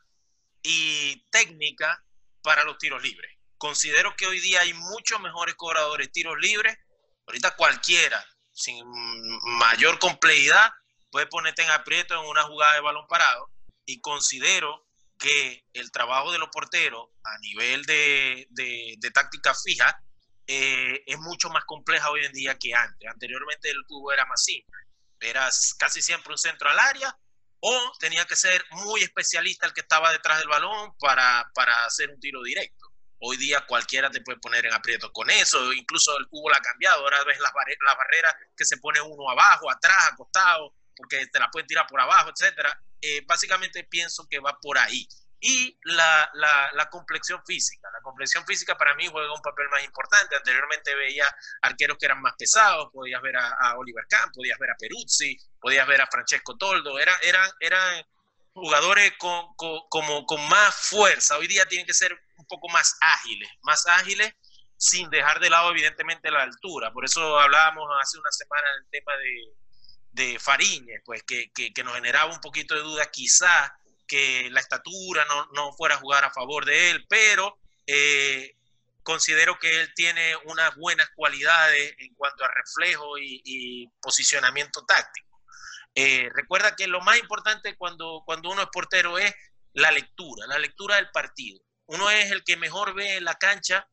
y 0.61 1.25
técnica 1.29 2.03
para 2.41 2.63
los 2.63 2.77
tiros 2.77 3.01
libres. 3.01 3.31
Considero 3.57 4.15
que 4.15 4.27
hoy 4.27 4.39
día 4.39 4.61
hay 4.61 4.73
muchos 4.73 5.19
mejores 5.19 5.55
cobradores 5.55 6.07
de 6.07 6.11
tiros 6.11 6.37
libres. 6.39 6.77
Ahorita 7.25 7.55
cualquiera, 7.55 8.23
sin 8.51 8.85
mayor 9.59 9.99
complejidad, 9.99 10.71
puede 11.11 11.27
ponerte 11.27 11.63
en 11.63 11.71
aprieto 11.71 12.13
en 12.13 12.29
una 12.29 12.43
jugada 12.43 12.75
de 12.75 12.81
balón 12.81 13.07
parado. 13.07 13.51
Y 13.85 13.99
considero 14.01 14.87
que 15.17 15.65
el 15.73 15.91
trabajo 15.91 16.31
de 16.31 16.39
los 16.39 16.49
porteros 16.49 17.09
a 17.23 17.37
nivel 17.39 17.83
de, 17.85 18.47
de, 18.51 19.11
táctica 19.11 19.53
fija 19.55 19.99
eh, 20.47 21.03
es 21.05 21.19
mucho 21.19 21.49
más 21.49 21.65
compleja 21.65 22.09
hoy 22.09 22.25
en 22.25 22.31
día 22.31 22.57
que 22.57 22.73
antes. 22.73 23.09
Anteriormente 23.09 23.69
el 23.69 23.85
fútbol 23.87 24.13
era 24.13 24.25
más 24.25 24.43
simple. 24.43 24.75
Eras 25.19 25.75
casi 25.77 26.01
siempre 26.01 26.31
un 26.31 26.37
centro 26.37 26.69
al 26.69 26.79
área 26.79 27.17
o 27.59 27.91
tenía 27.99 28.25
que 28.25 28.35
ser 28.35 28.63
muy 28.71 29.01
especialista 29.01 29.65
el 29.65 29.73
que 29.73 29.81
estaba 29.81 30.11
detrás 30.11 30.39
del 30.39 30.47
balón 30.47 30.95
para, 30.99 31.49
para 31.53 31.85
hacer 31.85 32.09
un 32.09 32.19
tiro 32.19 32.41
directo. 32.43 32.85
Hoy 33.19 33.37
día 33.37 33.65
cualquiera 33.65 34.11
te 34.11 34.21
puede 34.21 34.37
poner 34.39 34.65
en 34.67 34.73
aprieto 34.73 35.11
con 35.11 35.29
eso, 35.29 35.73
incluso 35.73 36.15
el 36.19 36.27
fútbol 36.27 36.53
ha 36.53 36.61
cambiado, 36.61 37.01
ahora 37.01 37.23
ves 37.23 37.39
las, 37.39 37.51
barreras 37.51 38.35
que 38.55 38.63
se 38.63 38.77
pone 38.77 39.01
uno 39.01 39.29
abajo, 39.29 39.71
atrás, 39.71 40.09
acostado, 40.11 40.75
porque 40.95 41.25
te 41.27 41.39
la 41.39 41.49
pueden 41.49 41.65
tirar 41.65 41.87
por 41.87 41.99
abajo, 41.99 42.29
etcétera. 42.29 42.79
Eh, 43.01 43.23
básicamente 43.25 43.83
pienso 43.85 44.27
que 44.29 44.39
va 44.39 44.59
por 44.61 44.77
ahí. 44.77 45.07
Y 45.39 45.77
la, 45.83 46.29
la, 46.33 46.71
la, 46.73 46.89
complexión 46.89 47.43
física. 47.45 47.89
La 47.93 48.01
complexión 48.01 48.43
física 48.45 48.75
para 48.75 48.95
mí 48.95 49.07
juega 49.07 49.33
un 49.33 49.41
papel 49.41 49.69
más 49.69 49.83
importante. 49.83 50.35
Anteriormente 50.35 50.95
veía 50.95 51.25
arqueros 51.61 51.97
que 51.99 52.07
eran 52.07 52.21
más 52.21 52.33
pesados, 52.37 52.89
podías 52.91 53.21
ver 53.21 53.37
a, 53.37 53.77
Oliver 53.77 54.05
Kahn, 54.09 54.31
podías 54.31 54.57
ver 54.57 54.71
a 54.71 54.75
Peruzzi, 54.75 55.37
podías 55.59 55.87
ver 55.87 56.01
a 56.01 56.07
Francesco 56.07 56.57
Toldo. 56.57 56.97
Era, 56.97 57.15
eran, 57.21 57.49
eran 57.59 58.03
jugadores 58.53 59.13
con, 59.19 59.53
con, 59.55 59.81
como, 59.89 60.25
con 60.25 60.47
más 60.49 60.73
fuerza. 60.73 61.37
Hoy 61.37 61.47
día 61.47 61.67
tienen 61.67 61.85
que 61.85 61.93
ser 61.93 62.19
un 62.37 62.45
poco 62.47 62.67
más 62.69 62.97
ágiles, 62.99 63.49
más 63.61 63.85
ágiles 63.85 64.33
sin 64.77 65.09
dejar 65.09 65.39
de 65.39 65.49
lado 65.49 65.71
evidentemente 65.71 66.31
la 66.31 66.43
altura. 66.43 66.91
Por 66.93 67.05
eso 67.05 67.39
hablábamos 67.39 67.87
hace 68.01 68.17
una 68.19 68.31
semana 68.31 68.71
del 68.73 68.89
tema 68.89 69.11
de, 69.17 70.31
de 70.31 70.39
Fariñez, 70.39 71.01
pues 71.05 71.23
que, 71.23 71.51
que, 71.51 71.83
nos 71.83 71.95
generaba 71.95 72.31
un 72.31 72.39
poquito 72.39 72.75
de 72.75 72.81
duda 72.81 73.05
quizá 73.11 73.76
que 74.07 74.49
la 74.51 74.59
estatura 74.59 75.25
no, 75.25 75.47
no 75.53 75.73
fuera 75.73 75.95
a 75.95 75.99
jugar 75.99 76.23
a 76.23 76.31
favor 76.31 76.65
de 76.65 76.91
él, 76.91 77.05
pero 77.09 77.59
eh, 77.85 78.55
considero 79.03 79.57
que 79.59 79.81
él 79.81 79.93
tiene 79.95 80.35
unas 80.45 80.75
buenas 80.75 81.09
cualidades 81.15 81.95
en 81.99 82.13
cuanto 82.15 82.43
a 82.43 82.51
reflejo 82.53 83.17
y, 83.17 83.89
posicionamiento 84.01 84.83
táctico. 84.85 85.41
Eh, 85.95 86.29
recuerda 86.33 86.75
que 86.75 86.87
lo 86.87 87.01
más 87.01 87.17
importante 87.17 87.75
cuando, 87.75 88.21
cuando 88.25 88.49
uno 88.49 88.63
es 88.63 88.69
portero 88.71 89.17
es 89.17 89.33
la 89.73 89.91
lectura, 89.91 90.45
la 90.47 90.59
lectura 90.59 90.97
del 90.97 91.09
partido. 91.11 91.59
Uno 91.85 92.09
es 92.09 92.31
el 92.31 92.43
que 92.43 92.57
mejor 92.57 92.93
ve 92.93 93.17
en 93.17 93.23
la 93.23 93.35
cancha 93.35 93.87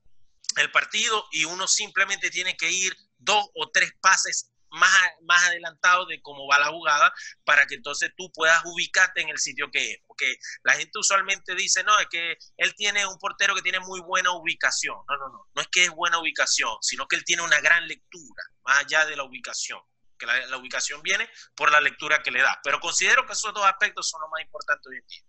el 0.57 0.71
partido 0.71 1.27
y 1.33 1.45
uno 1.45 1.67
simplemente 1.67 2.31
tiene 2.31 2.57
que 2.57 2.71
ir 2.71 2.97
dos 3.19 3.45
o 3.55 3.71
tres 3.71 3.93
pases 4.01 4.51
más, 4.75 4.91
más 5.23 5.43
adelantado 5.45 6.07
de 6.07 6.21
cómo 6.21 6.47
va 6.47 6.59
la 6.59 6.67
jugada 6.67 7.13
para 7.45 7.67
que 7.67 7.77
entonces 7.77 8.13
tú 8.17 8.31
puedas 8.33 8.63
ubicarte 8.65 9.23
en 9.23 9.29
el 9.29 9.39
sitio 9.39 9.71
que 9.71 9.93
es. 9.93 9.99
Porque 10.07 10.37
la 10.63 10.75
gente 10.75 10.99
usualmente 10.99 11.55
dice, 11.55 11.83
no, 11.85 11.99
es 11.99 12.07
que 12.09 12.37
él 12.57 12.75
tiene 12.75 13.07
un 13.07 13.19
portero 13.19 13.55
que 13.55 13.63
tiene 13.63 13.81
muy 13.81 14.01
buena 14.01 14.33
ubicación. 14.33 14.97
No, 15.09 15.17
no, 15.17 15.29
no, 15.29 15.49
no 15.55 15.63
es 15.63 15.69
que 15.69 15.85
es 15.85 15.91
buena 15.91 16.19
ubicación, 16.19 16.77
sino 16.81 17.07
que 17.07 17.17
él 17.17 17.25
tiene 17.25 17.43
una 17.43 17.61
gran 17.61 17.87
lectura, 17.87 18.43
más 18.65 18.85
allá 18.85 19.07
de 19.07 19.17
la 19.17 19.25
ubicación. 19.25 19.81
Que 20.19 20.27
la, 20.27 20.57
ubicación 20.57 21.03
viene 21.03 21.29
por 21.57 21.73
la 21.73 21.81
lectura 21.81 22.23
que 22.23 22.31
le 22.31 22.41
da. 22.41 22.59
Pero 22.63 22.79
considero 22.81 23.27
que 23.27 23.33
esos 23.33 23.53
dos 23.53 23.65
aspectos 23.65 24.09
son 24.09 24.21
los 24.21 24.31
más 24.31 24.43
importantes 24.43 24.87
hoy 24.87 24.97
en 24.97 25.07
día. 25.07 25.23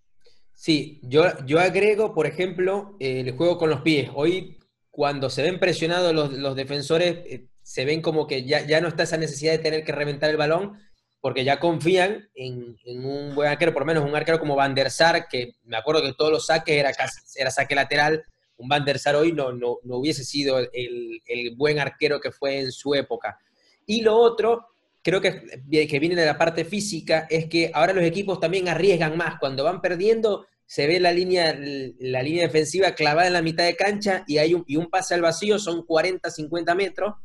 Sí, 0.53 0.99
yo, 1.03 1.45
yo 1.45 1.59
agrego, 1.59 2.13
por 2.13 2.27
ejemplo, 2.27 2.95
el 2.99 3.35
juego 3.35 3.57
con 3.57 3.69
los 3.69 3.81
pies. 3.81 4.09
Hoy, 4.13 4.59
cuando 4.89 5.29
se 5.29 5.41
ven 5.41 5.59
presionados 5.59 6.13
los, 6.13 6.31
los 6.33 6.55
defensores, 6.55 7.17
eh, 7.25 7.49
se 7.75 7.83
ven 7.83 8.01
como 8.01 8.25
que 8.25 8.45
ya, 8.45 8.65
ya 8.65 8.79
no 8.79 8.87
está 8.87 9.03
esa 9.03 9.17
necesidad 9.17 9.51
de 9.51 9.57
tener 9.57 9.83
que 9.83 9.91
reventar 9.91 10.29
el 10.29 10.37
balón, 10.37 10.79
porque 11.19 11.43
ya 11.43 11.59
confían 11.59 12.29
en, 12.33 12.77
un 12.85 13.35
buen 13.35 13.49
arquero, 13.49 13.73
por 13.73 13.81
lo 13.81 13.87
menos 13.87 14.05
un 14.05 14.15
arquero 14.15 14.39
como 14.39 14.55
Van 14.55 14.73
der 14.73 14.89
Sar, 14.89 15.27
que 15.27 15.55
me 15.65 15.75
acuerdo 15.75 16.01
que 16.01 16.13
todos 16.13 16.31
los 16.31 16.45
saques 16.45 16.73
era, 16.73 16.93
era 17.35 17.51
saque 17.51 17.75
lateral, 17.75 18.23
un 18.55 18.69
Van 18.69 18.85
der 18.85 18.97
Sar 18.97 19.17
hoy 19.17 19.33
no, 19.33 19.51
no, 19.51 19.79
no 19.83 19.97
hubiese 19.97 20.23
sido 20.23 20.57
el, 20.57 20.69
el, 20.71 21.55
buen 21.57 21.79
arquero 21.79 22.21
que 22.21 22.31
fue 22.31 22.61
en 22.61 22.71
su 22.71 22.95
época. 22.95 23.37
Y 23.85 24.03
lo 24.03 24.15
otro, 24.15 24.67
creo 25.03 25.19
que, 25.19 25.43
que 25.69 25.99
viene 25.99 26.15
de 26.15 26.27
la 26.27 26.37
parte 26.37 26.63
física, 26.63 27.27
es 27.29 27.47
que 27.47 27.71
ahora 27.73 27.91
los 27.91 28.05
equipos 28.05 28.39
también 28.39 28.69
arriesgan 28.69 29.17
más. 29.17 29.35
Cuando 29.37 29.65
van 29.65 29.81
perdiendo, 29.81 30.47
se 30.65 30.87
ve 30.87 31.01
la 31.01 31.11
línea, 31.11 31.53
la 31.99 32.23
línea 32.23 32.43
defensiva 32.43 32.95
clavada 32.95 33.27
en 33.27 33.33
la 33.33 33.41
mitad 33.41 33.65
de 33.65 33.75
cancha 33.75 34.23
y 34.27 34.37
hay 34.37 34.53
un, 34.53 34.63
y 34.65 34.77
un 34.77 34.89
pase 34.89 35.13
al 35.13 35.21
vacío, 35.21 35.59
son 35.59 35.85
40, 35.85 36.31
50 36.31 36.73
metros, 36.73 37.15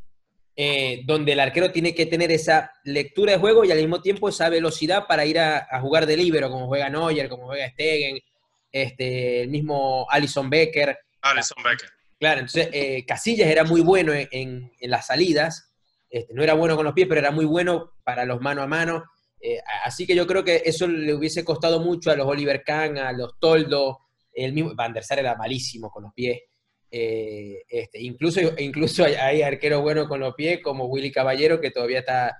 eh, 0.63 1.01
donde 1.05 1.31
el 1.31 1.39
arquero 1.39 1.71
tiene 1.71 1.95
que 1.95 2.05
tener 2.05 2.31
esa 2.31 2.71
lectura 2.83 3.31
de 3.31 3.39
juego 3.39 3.65
y 3.65 3.71
al 3.71 3.79
mismo 3.79 3.99
tiempo 3.99 4.29
esa 4.29 4.47
velocidad 4.47 5.07
para 5.07 5.25
ir 5.25 5.39
a, 5.39 5.65
jugar 5.81 6.05
de 6.05 6.15
libero, 6.15 6.51
como 6.51 6.67
juega 6.67 6.87
Neuer, 6.87 7.29
como 7.29 7.47
juega 7.47 7.67
Stegen, 7.71 8.19
este, 8.71 9.41
el 9.41 9.49
mismo 9.49 10.05
Alison 10.07 10.51
Becker. 10.51 10.99
Alison 11.23 11.63
Becker. 11.63 11.89
Claro, 12.19 12.41
entonces 12.41 12.69
eh, 12.73 13.03
Casillas 13.07 13.49
era 13.49 13.63
muy 13.63 13.81
bueno 13.81 14.13
en, 14.13 14.71
las 14.81 15.07
salidas, 15.07 15.73
este, 16.11 16.31
no 16.35 16.43
era 16.43 16.53
bueno 16.53 16.75
con 16.75 16.85
los 16.85 16.93
pies, 16.93 17.07
pero 17.07 17.21
era 17.21 17.31
muy 17.31 17.45
bueno 17.45 17.93
para 18.03 18.23
los 18.25 18.39
mano 18.39 18.61
a 18.61 18.67
mano. 18.67 19.05
Eh, 19.41 19.57
así 19.83 20.05
que 20.05 20.13
yo 20.13 20.27
creo 20.27 20.43
que 20.43 20.61
eso 20.63 20.87
le 20.87 21.15
hubiese 21.15 21.43
costado 21.43 21.79
mucho 21.79 22.11
a 22.11 22.15
los 22.15 22.27
Oliver 22.27 22.61
Kahn, 22.63 22.99
a 22.99 23.11
los 23.13 23.39
Toldo, 23.39 23.97
el 24.31 24.53
mismo 24.53 24.75
Van 24.75 24.93
der 24.93 25.03
Sar 25.03 25.17
era 25.17 25.35
malísimo 25.35 25.89
con 25.89 26.03
los 26.03 26.13
pies. 26.13 26.39
Eh, 26.93 27.63
este, 27.69 28.01
incluso, 28.01 28.41
incluso 28.57 29.05
hay, 29.05 29.41
arqueros 29.41 29.81
buenos 29.81 30.09
con 30.09 30.19
los 30.19 30.35
pies, 30.35 30.59
como 30.61 30.85
Willy 30.85 31.11
Caballero, 31.11 31.61
que 31.61 31.71
todavía 31.71 31.99
está, 31.99 32.37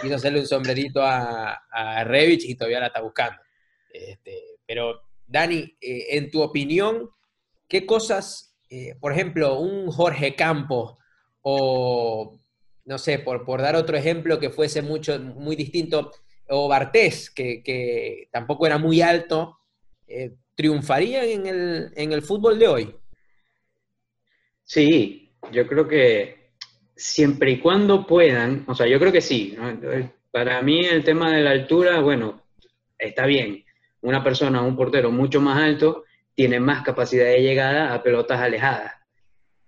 quiso 0.00 0.14
hacerle 0.14 0.40
un 0.40 0.46
sombrerito 0.46 1.02
a, 1.02 1.52
a 1.70 2.04
Revich 2.04 2.46
y 2.46 2.54
todavía 2.54 2.80
la 2.80 2.86
está 2.86 3.02
buscando. 3.02 3.38
Este, 3.92 4.58
pero, 4.66 5.02
Dani, 5.26 5.76
eh, 5.80 6.06
en 6.16 6.30
tu 6.30 6.40
opinión, 6.40 7.10
¿qué 7.68 7.84
cosas, 7.84 8.56
eh, 8.70 8.94
por 8.98 9.12
ejemplo, 9.12 9.58
un 9.58 9.90
Jorge 9.90 10.34
Campos 10.34 10.96
o, 11.42 12.40
no 12.86 12.98
sé, 12.98 13.18
por, 13.18 13.44
por 13.44 13.60
dar 13.60 13.76
otro 13.76 13.98
ejemplo 13.98 14.38
que 14.38 14.48
fuese 14.48 14.80
mucho, 14.80 15.18
muy 15.18 15.56
distinto, 15.56 16.10
o 16.48 16.68
Bartés, 16.68 17.30
que, 17.30 18.28
tampoco 18.32 18.66
era 18.66 18.78
muy 18.78 19.02
alto, 19.02 19.58
triunfarían 20.56 21.24
en 21.24 21.46
el, 21.46 21.92
en 21.94 22.12
el 22.12 22.22
fútbol 22.22 22.58
de 22.58 22.66
hoy? 22.66 22.99
Sí, 24.72 25.32
yo 25.50 25.66
creo 25.66 25.88
que 25.88 26.52
siempre 26.94 27.50
y 27.50 27.58
cuando 27.58 28.06
puedan, 28.06 28.62
o 28.68 28.74
sea, 28.76 28.86
yo 28.86 29.00
creo 29.00 29.10
que 29.10 29.20
sí. 29.20 29.56
Para 30.30 30.62
mí 30.62 30.86
el 30.86 31.02
tema 31.02 31.32
de 31.34 31.42
la 31.42 31.50
altura, 31.50 31.98
bueno, 31.98 32.44
está 32.96 33.26
bien. 33.26 33.64
Una 34.02 34.22
persona, 34.22 34.62
un 34.62 34.76
portero 34.76 35.10
mucho 35.10 35.40
más 35.40 35.60
alto, 35.60 36.04
tiene 36.36 36.60
más 36.60 36.84
capacidad 36.84 37.24
de 37.24 37.42
llegada 37.42 37.92
a 37.92 38.00
pelotas 38.00 38.40
alejadas. 38.40 38.92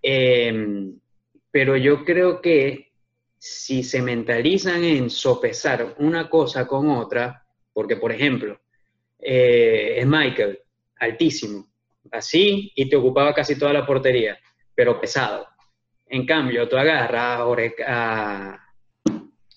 Em, 0.01 0.97
pero 1.51 1.77
yo 1.77 2.05
creo 2.05 2.41
que 2.41 2.93
si 3.37 3.83
se 3.83 4.01
mentalizan 4.03 4.85
en 4.85 5.11
sopesar 5.11 5.97
una 5.99 6.31
cosa 6.31 6.69
con 6.69 6.89
otra, 6.91 7.45
porque 7.73 7.97
por 7.97 8.13
ejemplo, 8.13 8.61
eh, 9.19 9.97
es 9.97 10.07
Michael, 10.07 10.61
altísimo, 11.01 11.67
así, 12.13 12.71
y 12.77 12.89
te 12.89 12.95
ocupaba 12.95 13.35
casi 13.35 13.59
toda 13.59 13.73
la 13.73 13.85
portería 13.85 14.39
pero 14.75 15.01
pesado. 15.01 15.47
En 16.07 16.27
cambio, 16.27 16.69
tú 16.69 16.77
agarras 16.77 17.41
a 17.41 17.45
Jorge, 17.45 17.75
a, 17.87 18.59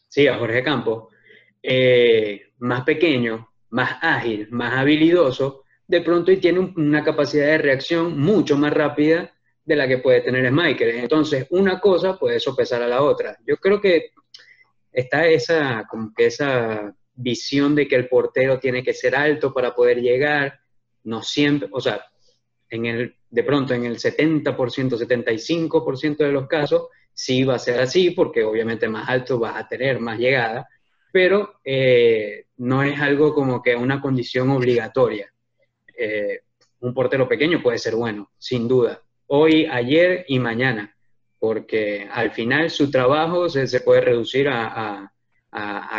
sí, 0.07 0.27
a 0.27 0.37
Jorge 0.37 0.63
Campos, 0.63 1.13
eh, 1.61 2.53
más 2.59 2.83
pequeño, 2.83 3.49
más 3.69 3.97
ágil, 4.01 4.47
más 4.51 4.73
habilidoso, 4.73 5.63
de 5.87 6.01
pronto 6.01 6.31
y 6.31 6.37
tiene 6.37 6.59
una 6.59 7.03
capacidad 7.03 7.47
de 7.47 7.57
reacción 7.57 8.17
mucho 8.17 8.57
más 8.57 8.73
rápida 8.73 9.31
de 9.63 9.75
la 9.75 9.87
que 9.87 9.97
puede 9.97 10.21
tener 10.21 10.51
Michael. 10.51 10.91
Entonces, 10.97 11.47
una 11.49 11.79
cosa 11.79 12.17
puede 12.17 12.39
sopesar 12.39 12.81
a 12.81 12.87
la 12.87 13.01
otra. 13.01 13.37
Yo 13.45 13.57
creo 13.57 13.81
que 13.81 14.11
está 14.91 15.27
esa, 15.27 15.85
como 15.89 16.13
que 16.13 16.27
esa 16.27 16.95
visión 17.13 17.75
de 17.75 17.87
que 17.87 17.95
el 17.95 18.07
portero 18.07 18.59
tiene 18.59 18.83
que 18.83 18.93
ser 18.93 19.15
alto 19.15 19.53
para 19.53 19.73
poder 19.73 20.01
llegar, 20.01 20.59
no 21.03 21.21
siempre, 21.21 21.67
o 21.71 21.79
sea, 21.79 22.05
en 22.69 22.85
el, 22.85 23.15
de 23.35 23.43
pronto 23.43 23.73
en 23.73 23.83
el 23.83 23.97
70%, 23.97 24.45
75% 24.97 26.17
de 26.17 26.31
los 26.31 26.47
casos, 26.47 26.87
sí 27.13 27.43
va 27.43 27.55
a 27.55 27.59
ser 27.59 27.81
así, 27.81 28.11
porque 28.11 28.45
obviamente 28.45 28.87
más 28.87 29.09
alto 29.09 29.37
vas 29.37 29.57
a 29.57 29.67
tener 29.67 29.99
más 29.99 30.17
llegada, 30.17 30.69
pero 31.11 31.59
eh, 31.65 32.45
no 32.59 32.81
es 32.81 32.97
algo 32.97 33.33
como 33.33 33.61
que 33.61 33.75
una 33.75 33.99
condición 33.99 34.51
obligatoria. 34.51 35.29
Eh, 35.97 36.43
un 36.79 36.93
portero 36.93 37.27
pequeño 37.27 37.61
puede 37.61 37.77
ser 37.77 37.95
bueno, 37.95 38.31
sin 38.37 38.69
duda. 38.69 39.01
Hoy, 39.27 39.65
ayer 39.65 40.23
y 40.29 40.39
mañana 40.39 40.95
porque 41.37 42.07
al 42.09 42.31
final 42.31 42.69
su 42.69 42.89
trabajo 42.89 43.49
se, 43.49 43.81
puede 43.81 43.99
reducir 43.99 44.47
a, 44.47 45.11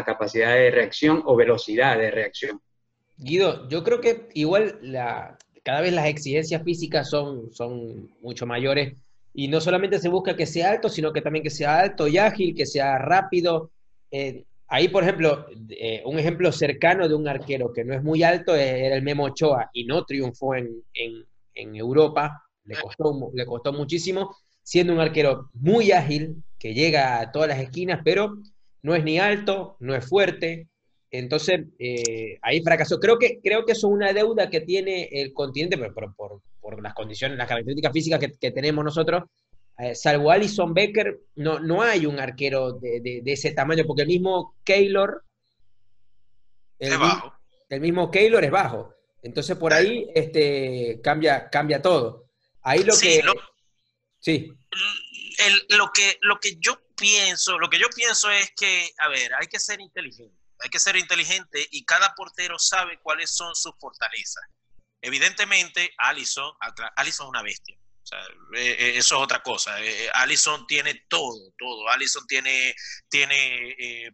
capacidad 0.07 0.55
de 0.55 0.70
reacción 0.70 1.22
o 1.27 1.37
velocidad 1.37 1.99
de 1.99 2.11
reacción. 2.11 2.62
Guido, 3.18 3.68
yo 3.68 3.85
creo 3.85 4.01
que 4.01 4.29
igual 4.35 4.79
la, 4.81 5.37
cada 5.66 5.81
vez 5.81 5.92
las 5.92 6.07
exigencias 6.07 6.62
físicas 6.62 7.11
son, 7.11 7.52
son 7.52 8.09
mucho 8.22 8.46
mayores 8.46 8.94
y 9.35 9.48
no 9.48 9.61
solamente 9.61 9.98
se 9.98 10.09
busca 10.09 10.37
que 10.37 10.46
sea 10.46 10.70
alto, 10.70 10.88
sino 10.88 11.12
que 11.12 11.20
también 11.20 11.42
que 11.42 11.50
sea 11.50 11.81
alto 11.81 12.07
y 12.07 12.18
ágil, 12.18 12.55
que 12.55 12.66
sea 12.66 12.98
rápido. 12.98 13.72
Eh, 14.12 14.44
ahí, 14.68 14.87
por 14.87 15.02
ejemplo, 15.02 15.48
eh, 15.70 16.05
un 16.07 16.20
ejemplo 16.20 16.52
cercano 16.52 17.09
de 17.09 17.16
un 17.16 17.26
arquero 17.26 17.72
que 17.72 17.83
no 17.85 17.94
es 17.94 18.02
muy 18.05 18.22
alto 18.22 18.55
era 18.55 18.94
el 18.94 19.02
Memo 19.02 19.24
Ochoa 19.24 19.68
y 19.72 19.87
no 19.87 20.05
triunfó 20.05 20.55
en, 20.55 20.85
en 20.94 21.74
Europa, 21.74 22.44
le 22.64 22.76
costó, 22.76 23.33
le 23.35 23.44
costó 23.44 23.72
muchísimo, 23.72 24.37
siendo 24.62 24.92
un 24.92 25.00
arquero 25.00 25.50
muy 25.55 25.90
ágil, 25.90 26.44
que 26.61 26.74
llega 26.74 27.18
a 27.18 27.33
todas 27.33 27.48
las 27.48 27.59
esquinas, 27.59 28.02
pero 28.05 28.38
no 28.83 28.94
es 28.94 29.02
ni 29.02 29.18
alto, 29.18 29.76
no 29.81 29.96
es 29.96 30.09
fuerte. 30.09 30.68
Entonces, 31.18 31.61
eh, 31.79 32.38
ahí 32.42 32.62
fracasó. 32.62 32.98
Creo 33.00 33.18
que, 33.18 33.40
creo 33.42 33.64
que 33.64 33.72
eso 33.72 33.88
es 33.88 33.92
una 33.94 34.12
deuda 34.12 34.50
que 34.50 34.61
tiene 34.61 35.09
el 35.11 35.33
continente 35.33 35.79
por, 35.79 36.14
por, 36.14 36.42
por 36.61 36.83
las 36.83 36.94
condiciones, 36.94 37.38
las 37.38 37.48
características 37.48 37.92
físicas 37.92 38.20
que, 38.40 38.50
tenemos 38.50 38.85
nosotros. 38.85 39.24
Eh, 39.79 39.94
salvo 39.94 40.31
Alison 40.31 40.74
Becker, 40.74 41.20
no, 41.37 41.59
no 41.59 41.83
hay 41.83 42.07
un 42.07 42.18
arquero 42.18 42.72
de, 42.72 43.22
ese 43.24 43.52
tamaño, 43.52 43.85
porque 43.87 44.02
el 44.02 44.09
mismo 44.09 44.57
Keylor. 44.64 45.24
El, 46.79 46.92
es 46.92 46.98
bajo. 46.98 47.35
El 47.68 47.81
mismo 47.81 48.11
Keylor 48.11 48.44
es 48.44 48.50
bajo. 48.50 48.94
Entonces, 49.22 49.57
por 49.57 49.72
ahí 49.72 50.07
este, 50.14 51.00
cambia, 51.02 51.48
cambia 51.48 51.81
todo. 51.81 52.26
Ahí 52.62 52.85
lo 52.85 52.94
que... 52.98 53.22
sí. 54.18 54.52
lo, 55.70 55.90
que, 55.92 56.18
lo 56.20 56.38
que 56.40 56.57
yo 56.59 56.79
pienso, 56.96 57.59
lo 57.59 57.68
que 57.68 57.79
yo 57.79 57.87
pienso 57.94 58.31
es 58.31 58.50
que, 58.57 58.90
a 58.98 59.09
ver, 59.09 59.35
hay 59.35 59.46
que 59.46 59.59
ser 59.59 59.81
inteligente, 59.81 60.36
hay 60.61 60.71
que 60.71 60.81
ser 60.81 60.97
inteligente 60.97 61.66
y 61.71 61.85
cada 61.85 62.14
portero 62.14 62.59
sabe 62.59 62.99
cuáles 63.03 63.35
son 63.35 63.55
sus 63.55 63.73
fortalezas. 63.79 64.45
Evidentemente, 65.01 65.92
Allison, 65.99 66.53
Allison 66.97 67.27
es 67.27 67.31
una 67.31 67.42
bestia. 67.42 67.77
Eh, 68.55 68.77
eh, 68.79 68.92
eso 68.97 69.16
es 69.16 69.23
otra 69.23 69.42
cosa. 69.42 69.81
Eh, 69.83 70.09
Allison 70.14 70.66
tiene 70.66 71.05
todo, 71.09 71.53
todo. 71.59 71.88
Allison 71.88 72.27
tiene, 72.27 72.75
tiene 73.09 74.12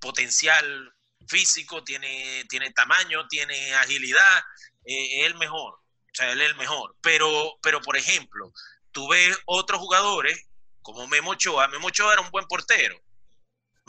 potencial 0.00 0.92
físico, 1.26 1.84
tiene, 1.84 2.44
tiene 2.48 2.72
tamaño, 2.72 3.26
tiene 3.28 3.74
agilidad, 3.74 4.42
es 4.84 5.26
el 5.26 5.34
mejor. 5.36 5.74
O 5.74 6.14
sea, 6.14 6.32
él 6.32 6.40
es 6.40 6.48
el 6.48 6.56
mejor. 6.56 6.96
Pero, 7.00 7.58
pero 7.62 7.80
por 7.80 7.96
ejemplo, 7.96 8.52
tú 8.92 9.08
ves 9.08 9.38
otros 9.46 9.80
jugadores 9.80 10.46
como 10.82 11.06
Memo 11.06 11.32
Ochoa. 11.32 11.68
Memo 11.68 11.88
Ochoa 11.88 12.14
era 12.14 12.22
un 12.22 12.30
buen 12.30 12.46
portero. 12.46 12.98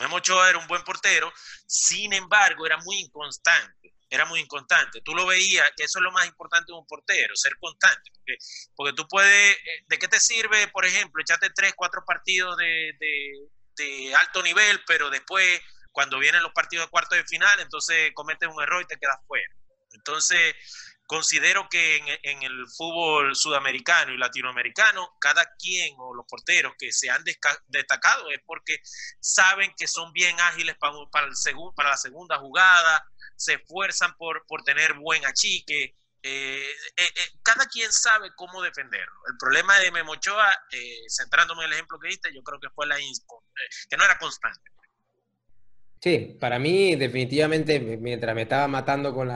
Memo 0.00 0.16
Ochoa 0.16 0.48
era 0.48 0.58
un 0.58 0.66
buen 0.66 0.82
portero, 0.82 1.32
sin 1.66 2.12
embargo, 2.12 2.66
era 2.66 2.78
muy 2.78 2.96
inconstante. 2.96 3.94
Era 4.08 4.24
muy 4.24 4.40
inconstante. 4.40 5.02
Tú 5.02 5.14
lo 5.14 5.26
veías, 5.26 5.70
eso 5.76 5.98
es 6.00 6.02
lo 6.02 6.10
más 6.10 6.26
importante 6.26 6.72
de 6.72 6.78
un 6.78 6.86
portero, 6.86 7.36
ser 7.36 7.56
constante. 7.60 8.10
Porque, 8.12 8.36
porque 8.74 8.92
tú 8.94 9.06
puedes, 9.06 9.56
eh, 9.56 9.84
¿de 9.86 9.98
qué 9.98 10.08
te 10.08 10.18
sirve, 10.18 10.66
por 10.68 10.84
ejemplo, 10.84 11.22
echarte 11.22 11.50
tres, 11.50 11.74
cuatro 11.76 12.02
partidos 12.04 12.56
de, 12.56 12.96
de 13.76 14.14
alto 14.16 14.42
nivel, 14.42 14.80
pero 14.86 15.10
después, 15.10 15.60
cuando 15.92 16.18
vienen 16.18 16.42
los 16.42 16.52
partidos 16.52 16.86
de 16.86 16.90
cuarto 16.90 17.14
de 17.14 17.24
final, 17.24 17.60
entonces 17.60 18.10
cometes 18.14 18.48
un 18.48 18.62
error 18.62 18.82
y 18.82 18.86
te 18.86 18.98
quedas 18.98 19.18
fuera? 19.26 19.54
Entonces, 19.92 20.54
Considero 21.10 21.68
que 21.68 21.96
en, 22.22 22.42
el 22.44 22.68
fútbol 22.68 23.34
sudamericano 23.34 24.12
y 24.12 24.16
latinoamericano, 24.16 25.16
cada 25.20 25.56
quien 25.56 25.96
o 25.98 26.14
los 26.14 26.24
porteros 26.24 26.74
que 26.78 26.92
se 26.92 27.10
han 27.10 27.24
destacado 27.66 28.30
es 28.30 28.38
porque 28.46 28.80
saben 29.18 29.74
que 29.76 29.88
son 29.88 30.12
bien 30.12 30.38
ágiles 30.38 30.76
para, 30.78 31.26
la 31.26 31.96
segunda 31.96 32.38
jugada, 32.38 33.04
se 33.34 33.54
esfuerzan 33.54 34.16
por, 34.16 34.44
tener 34.64 34.94
buen 34.94 35.26
achique. 35.26 35.96
Eh, 36.22 36.70
eh, 36.96 37.02
eh, 37.02 37.38
cada 37.42 37.66
quien 37.66 37.90
sabe 37.90 38.30
cómo 38.36 38.62
defenderlo. 38.62 39.20
El 39.32 39.36
problema 39.36 39.80
de 39.80 39.90
Memochoa, 39.90 40.48
centrándome 41.08 41.64
en 41.64 41.70
el 41.70 41.72
ejemplo 41.72 41.98
que 41.98 42.06
diste, 42.06 42.32
yo 42.32 42.44
creo 42.44 42.60
que 42.60 42.70
fue 42.70 42.86
la 42.86 42.94
que 42.94 43.96
no 43.96 44.04
era 44.04 44.16
constante. 44.16 44.70
Sí, 46.00 46.36
para 46.38 46.60
mí 46.60 46.94
definitivamente, 46.94 47.80
mientras 47.80 48.32
me 48.32 48.42
estaba 48.42 48.68
matando 48.68 49.12
con 49.12 49.26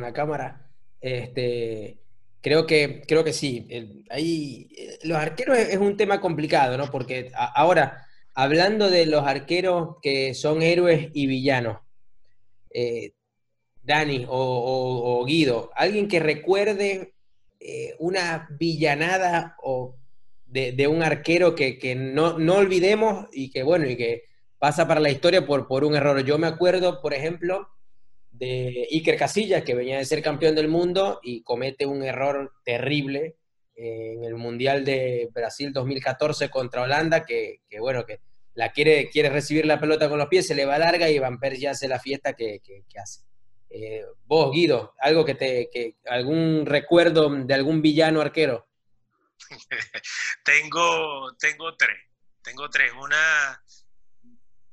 la 0.00 0.12
cámara, 0.12 0.63
este, 1.04 1.98
creo 2.40 2.66
que, 2.66 3.02
creo 3.06 3.22
que 3.24 3.34
sí. 3.34 3.68
ahí, 4.08 4.68
eh, 4.74 4.98
los 5.02 5.18
arqueros 5.18 5.58
es, 5.58 5.76
un 5.76 5.98
tema 5.98 6.18
complicado, 6.18 6.78
¿no? 6.78 6.90
Porque 6.90 7.30
ahora, 7.34 8.06
hablando 8.32 8.88
de 8.88 9.04
los 9.04 9.26
arqueros 9.26 9.96
que 10.00 10.32
son 10.32 10.62
héroes 10.62 11.10
y 11.12 11.26
villanos, 11.26 11.78
eh, 12.70 13.12
Dani 13.82 14.24
o, 14.28 15.22
Guido, 15.26 15.70
alguien 15.76 16.08
que 16.08 16.20
recuerde 16.20 17.12
eh, 17.60 17.94
una 17.98 18.48
villanada 18.58 19.56
o 19.62 19.96
de, 20.46 20.88
un 20.88 21.02
arquero 21.02 21.54
que, 21.54 21.94
no, 21.94 22.38
no, 22.38 22.54
olvidemos 22.54 23.26
y 23.30 23.50
que, 23.50 23.62
bueno, 23.62 23.86
y 23.86 23.96
que 23.96 24.22
pasa 24.58 24.88
para 24.88 25.00
la 25.00 25.10
historia 25.10 25.46
por, 25.46 25.68
por 25.68 25.84
un 25.84 25.96
error. 25.96 26.24
Yo 26.24 26.38
me 26.38 26.46
acuerdo, 26.46 27.02
por 27.02 27.12
ejemplo, 27.12 27.68
de 28.38 28.88
Iker 28.90 29.16
Casillas, 29.16 29.62
que 29.62 29.74
venía 29.74 29.98
de 29.98 30.04
ser 30.04 30.22
campeón 30.22 30.54
del 30.54 30.68
mundo 30.68 31.20
y 31.22 31.42
comete 31.42 31.86
un 31.86 32.02
error 32.02 32.52
terrible 32.64 33.36
en 33.76 34.24
el 34.24 34.34
Mundial 34.34 34.84
de 34.84 35.28
Brasil 35.32 35.72
2014 35.72 36.48
contra 36.50 36.82
Holanda, 36.82 37.24
que, 37.24 37.60
bueno, 37.78 38.04
que 38.04 38.20
la 38.54 38.72
quiere, 38.72 39.08
quiere 39.10 39.30
recibir 39.30 39.66
la 39.66 39.80
pelota 39.80 40.08
con 40.08 40.18
los 40.18 40.28
pies, 40.28 40.46
se 40.46 40.54
le 40.54 40.64
va 40.64 40.78
larga 40.78 41.08
y 41.08 41.18
Van 41.18 41.38
Persie 41.38 41.68
hace 41.68 41.88
la 41.88 41.98
fiesta 41.98 42.34
que, 42.34 42.60
hace. 43.00 43.22
Eh, 43.70 44.04
vos, 44.26 44.52
Guido, 44.52 44.94
algo 45.00 45.24
que 45.24 45.34
te, 45.34 45.96
algún 46.06 46.64
recuerdo 46.66 47.28
de 47.28 47.54
algún 47.54 47.82
villano 47.82 48.20
arquero. 48.20 48.68
tengo, 50.44 51.34
tengo 51.38 51.76
tres, 51.76 51.98
tengo 52.42 52.70
tres. 52.70 52.92
Una 53.00 53.62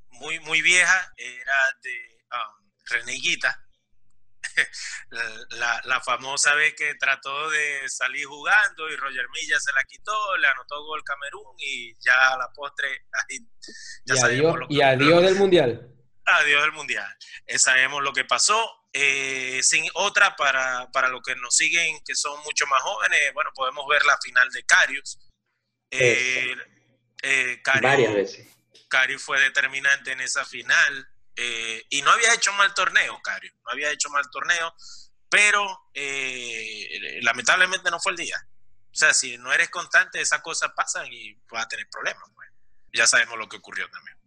muy, 0.10 0.40
muy 0.42 0.62
vieja, 0.62 1.14
era 1.18 1.80
de 1.82 1.90
um, 2.32 2.61
Reneguita, 2.92 3.66
la, 5.52 5.82
la, 5.86 6.02
famosa 6.02 6.54
vez 6.56 6.74
que 6.76 6.96
trató 6.96 7.50
de 7.50 7.88
salir 7.88 8.26
jugando 8.26 8.90
y 8.90 8.96
Roger 8.96 9.28
Milla 9.30 9.60
se 9.60 9.72
la 9.74 9.84
quitó, 9.84 10.38
le 10.38 10.48
anotó 10.48 10.84
gol 10.84 11.04
Camerún 11.04 11.56
y 11.58 11.96
ya 12.00 12.34
a 12.34 12.38
la 12.38 12.50
postre 12.54 13.06
ya 14.06 14.16
y 14.16 14.18
sabemos 14.18 14.60
lo 14.60 14.68
que 14.68 14.74
Y 14.74 14.82
adiós 14.82 15.22
del 15.24 15.36
Mundial. 15.36 15.88
Adiós 16.26 16.62
del 16.64 16.72
Mundial. 16.72 17.16
Eh, 17.46 17.60
sabemos 17.60 18.04
lo 18.04 18.14
que 18.14 18.26
pasó. 18.26 18.78
Eh, 18.94 19.62
sin 19.64 19.86
otra, 19.94 20.36
para, 20.36 20.90
para 20.92 21.08
los 21.08 21.22
que 21.22 21.36
nos 21.36 21.56
siguen, 21.56 22.00
que 22.06 22.14
son 22.14 22.38
mucho 22.44 22.68
más 22.68 22.82
jóvenes, 22.82 23.34
bueno, 23.34 23.50
podemos 23.56 23.86
ver 23.88 24.06
la 24.06 24.18
final 24.22 24.50
de 24.50 24.64
Carius. 24.64 25.20
Eh, 25.90 26.56
Varias 27.82 28.14
veces. 28.14 28.48
Carius 28.90 29.24
fue 29.24 29.40
determinante 29.40 30.12
en 30.12 30.22
esa 30.22 30.46
final. 30.46 31.11
Eh, 31.36 31.84
y 31.90 32.02
no 32.02 32.12
había 32.12 32.34
hecho 32.34 32.52
mal 32.54 32.74
torneo, 32.74 33.20
Cario, 33.24 33.52
no 33.66 33.72
había 33.72 33.92
hecho 33.92 34.10
mal 34.10 34.24
torneo, 34.32 34.74
pero 35.30 35.66
eh, 35.94 37.20
lamentablemente 37.22 37.90
no 37.90 38.00
fue 38.00 38.12
el 38.12 38.18
día. 38.18 38.38
O 38.92 38.96
sea, 38.96 39.14
si 39.14 39.38
no 39.38 39.54
eres 39.54 39.70
constante, 39.70 40.20
esas 40.20 40.42
cosas 40.42 40.72
pasan 40.76 41.08
y 41.10 41.34
vas 41.50 41.66
a 41.66 41.68
tener 41.70 41.88
problemas. 41.90 42.24
Pues. 42.36 42.50
Ya 42.94 43.08
sabemos 43.08 43.38
lo 43.38 43.48
que 43.48 43.58
ocurrió 43.58 43.90
también. 43.90 44.18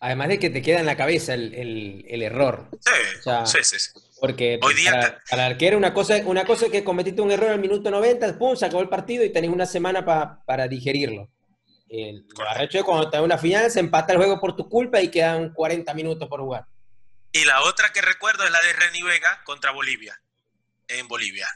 Además 0.00 0.28
de 0.28 0.38
que 0.38 0.50
te 0.50 0.62
queda 0.62 0.80
en 0.80 0.86
la 0.86 0.96
cabeza 0.96 1.34
el, 1.34 2.22
error. 2.22 2.68
Sí, 2.80 3.62
sí, 3.64 3.78
sí, 3.78 3.90
Porque 4.20 4.58
Hoy 4.62 4.74
día 4.74 4.92
para, 4.92 5.22
para 5.28 5.46
el 5.46 5.52
arquero 5.52 5.76
una 5.76 5.92
cosa, 5.92 6.16
una 6.24 6.44
cosa 6.44 6.66
es 6.66 6.72
que 6.72 6.84
cometiste 6.84 7.20
un 7.20 7.32
error 7.32 7.50
al 7.50 7.58
minuto 7.58 7.90
90, 7.90 8.38
pum, 8.38 8.56
se 8.56 8.66
acabó 8.66 8.82
el 8.82 8.88
partido 8.88 9.24
y 9.24 9.32
tenés 9.32 9.50
una 9.50 9.66
semana 9.66 10.04
para 10.04 10.68
digerirlo. 10.68 11.28
El, 11.88 12.26
arrecho 12.46 12.84
cuando 12.84 13.04
está 13.04 13.18
en 13.18 13.24
una 13.24 13.38
final, 13.38 13.70
se 13.70 13.80
empata 13.80 14.12
el 14.12 14.18
juego 14.18 14.38
por 14.40 14.54
tu 14.54 14.68
culpa 14.68 15.00
y 15.00 15.10
quedan 15.10 15.52
40 15.52 15.94
minutos 15.94 16.28
por 16.28 16.40
jugar. 16.40 16.66
Y 17.32 17.44
la 17.44 17.62
otra 17.62 17.92
que 17.92 18.02
recuerdo 18.02 18.44
es 18.44 18.50
la 18.50 18.60
de 18.60 18.72
Reni 18.72 19.02
Vega 19.02 19.42
contra 19.44 19.70
Bolivia, 19.70 20.20
en 20.88 21.08
Bolivia. 21.08 21.46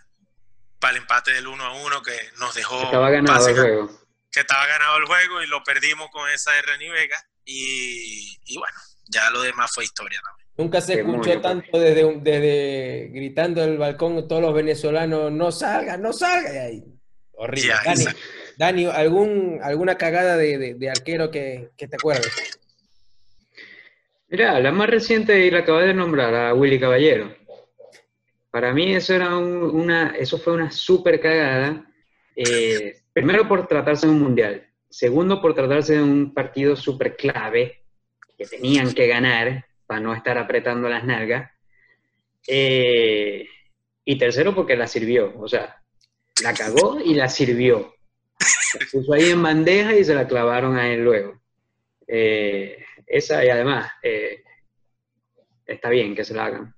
Para 0.79 0.93
el 0.93 1.03
empate 1.03 1.33
del 1.33 1.47
1 1.47 1.65
a 1.65 1.73
1 1.85 2.03
que 2.03 2.17
nos 2.39 2.55
dejó. 2.55 2.79
Que 2.79 2.85
estaba 2.87 3.11
ganado 3.11 3.49
el 3.49 3.55
juego. 3.55 4.01
Que 4.31 4.41
estaba 4.41 4.67
ganado 4.67 4.97
el 4.97 5.05
juego 5.07 5.43
y 5.43 5.47
lo 5.47 5.63
perdimos 5.63 6.11
con 6.11 6.29
esa 6.31 6.53
de 6.53 6.63
Reni 6.63 6.89
Vega. 6.89 7.17
Y, 7.45 8.57
bueno, 8.57 8.77
ya 9.09 9.31
lo 9.31 9.43
demás 9.43 9.71
fue 9.73 9.85
historia 9.85 10.21
también. 10.25 10.49
Nunca 10.57 10.81
se 10.81 11.01
escuchó 11.01 11.41
tanto 11.41 11.79
desde, 11.79 12.21
desde 12.21 13.11
gritando 13.13 13.65
el 13.65 13.79
balcón 13.79 14.29
todos 14.29 14.43
los 14.43 14.55
venezolanos, 14.55 15.33
no 15.33 15.51
salgan, 15.51 16.03
no 16.03 16.13
salgan. 16.13 16.57
ahí, 16.57 16.85
horrible. 17.33 17.75
Dani, 18.57 18.87
¿algún, 18.87 19.61
¿alguna 19.63 19.97
cagada 19.97 20.37
de, 20.37 20.91
arquero 20.91 21.31
que, 21.31 21.71
te 21.77 21.97
acuerdes? 21.97 22.61
Mira, 24.29 24.59
la 24.61 24.73
más 24.73 24.89
reciente 24.89 25.47
y 25.47 25.51
la 25.51 25.61
acabas 25.61 25.87
de 25.87 25.95
nombrar, 25.95 26.35
a 26.35 26.55
Willy 26.55 26.79
Caballero. 26.79 27.35
Para 28.51 28.73
mí 28.73 28.95
eso, 28.95 29.15
era 29.15 29.37
una, 29.37 30.15
eso 30.19 30.39
fue 30.39 30.55
una 30.55 30.71
súper 30.71 31.21
cagada. 31.21 31.87
Eh, 32.37 32.97
primero 33.13 33.49
por 33.49 33.67
tratarse 33.67 34.07
de 34.07 34.13
un 34.13 34.21
mundial. 34.21 34.69
segundo 34.89 35.41
por 35.41 35.55
tratarse 35.55 35.95
de 35.95 36.03
un 36.03 36.35
partido 36.35 36.77
súper 36.77 37.17
clave, 37.17 37.83
que 38.37 38.47
tenían 38.47 38.93
que 38.93 39.07
ganar 39.07 39.67
para 39.87 40.01
no 40.01 40.15
estar 40.15 40.37
apretando 40.37 40.89
las 40.89 41.05
nalgas. 41.05 41.51
Eh, 42.47 43.47
y 44.05 44.19
tercero 44.19 44.55
porque 44.55 44.77
la 44.77 44.87
sirvió, 44.87 45.33
o 45.39 45.49
sea, 45.49 45.81
la 46.43 46.53
cagó 46.53 47.01
y 47.01 47.15
la 47.15 47.29
sirvió. 47.29 47.95
La 48.79 48.87
puso 48.91 49.13
ahí 49.13 49.31
en 49.31 49.43
bandeja 49.43 49.95
y 49.95 50.05
se 50.05 50.15
la 50.15 50.27
clavaron 50.27 50.77
a 50.77 50.93
él 50.93 51.05
luego. 51.05 51.41
Eh, 52.07 52.79
esa 53.07 53.45
y 53.45 53.49
además, 53.49 53.91
eh, 54.03 54.43
está 55.67 55.89
bien 55.89 56.15
que 56.15 56.25
se 56.25 56.35
la 56.35 56.47
hagan. 56.47 56.75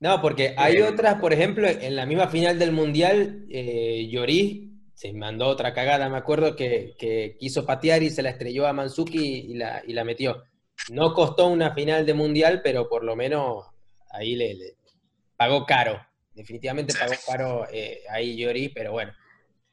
No, 0.00 0.20
porque 0.20 0.54
hay 0.56 0.80
otras, 0.80 1.20
por 1.20 1.32
ejemplo, 1.32 1.68
en 1.68 1.94
la 1.94 2.06
misma 2.06 2.28
final 2.28 2.58
del 2.58 2.72
Mundial, 2.72 3.46
eh, 3.48 4.08
Lloris 4.10 4.68
se 4.94 5.12
mandó 5.12 5.46
otra 5.46 5.72
cagada, 5.74 6.08
me 6.08 6.16
acuerdo 6.16 6.56
que, 6.56 7.36
quiso 7.38 7.64
patear 7.64 8.02
y 8.02 8.10
se 8.10 8.22
la 8.22 8.30
estrelló 8.30 8.66
a 8.66 8.72
Manzuki 8.72 9.46
y 9.48 9.54
la, 9.54 9.82
y 9.86 9.92
la 9.92 10.04
metió. 10.04 10.42
No 10.90 11.14
costó 11.14 11.46
una 11.46 11.72
final 11.72 12.04
de 12.04 12.14
Mundial, 12.14 12.62
pero 12.64 12.88
por 12.88 13.04
lo 13.04 13.14
menos 13.14 13.64
ahí 14.10 14.34
le, 14.34 14.76
pagó 15.36 15.64
caro. 15.66 16.04
Definitivamente 16.34 16.94
pagó 16.98 17.14
caro 17.26 17.66
eh, 17.72 18.00
ahí 18.10 18.36
Lloris, 18.36 18.70
pero 18.74 18.92
bueno. 18.92 19.12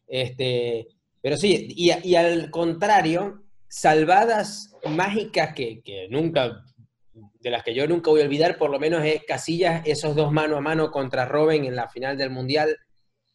Este, 0.10 0.88
pero 1.22 1.38
sí, 1.38 1.68
y, 1.76 2.16
al 2.16 2.50
contrario, 2.50 3.44
salvadas 3.68 4.76
mágicas 4.90 5.54
que, 5.54 5.82
que, 5.82 6.08
nunca, 6.10 6.66
de 7.14 7.50
las 7.50 7.64
que 7.64 7.76
yo 7.76 7.88
nunca 7.88 8.10
voy 8.10 8.22
a 8.22 8.26
olvidar, 8.26 8.58
por 8.58 8.72
lo 8.72 8.80
menos 8.80 9.06
es 9.06 9.24
Casillas, 9.24 9.86
esos 9.86 10.16
dos 10.16 10.32
mano 10.32 10.58
a 10.58 10.62
mano 10.62 10.92
contra 10.92 11.26
Robin 11.26 11.64
en 11.66 11.76
la 11.76 11.88
final 11.88 12.18
del 12.18 12.32
Mundial, 12.32 12.76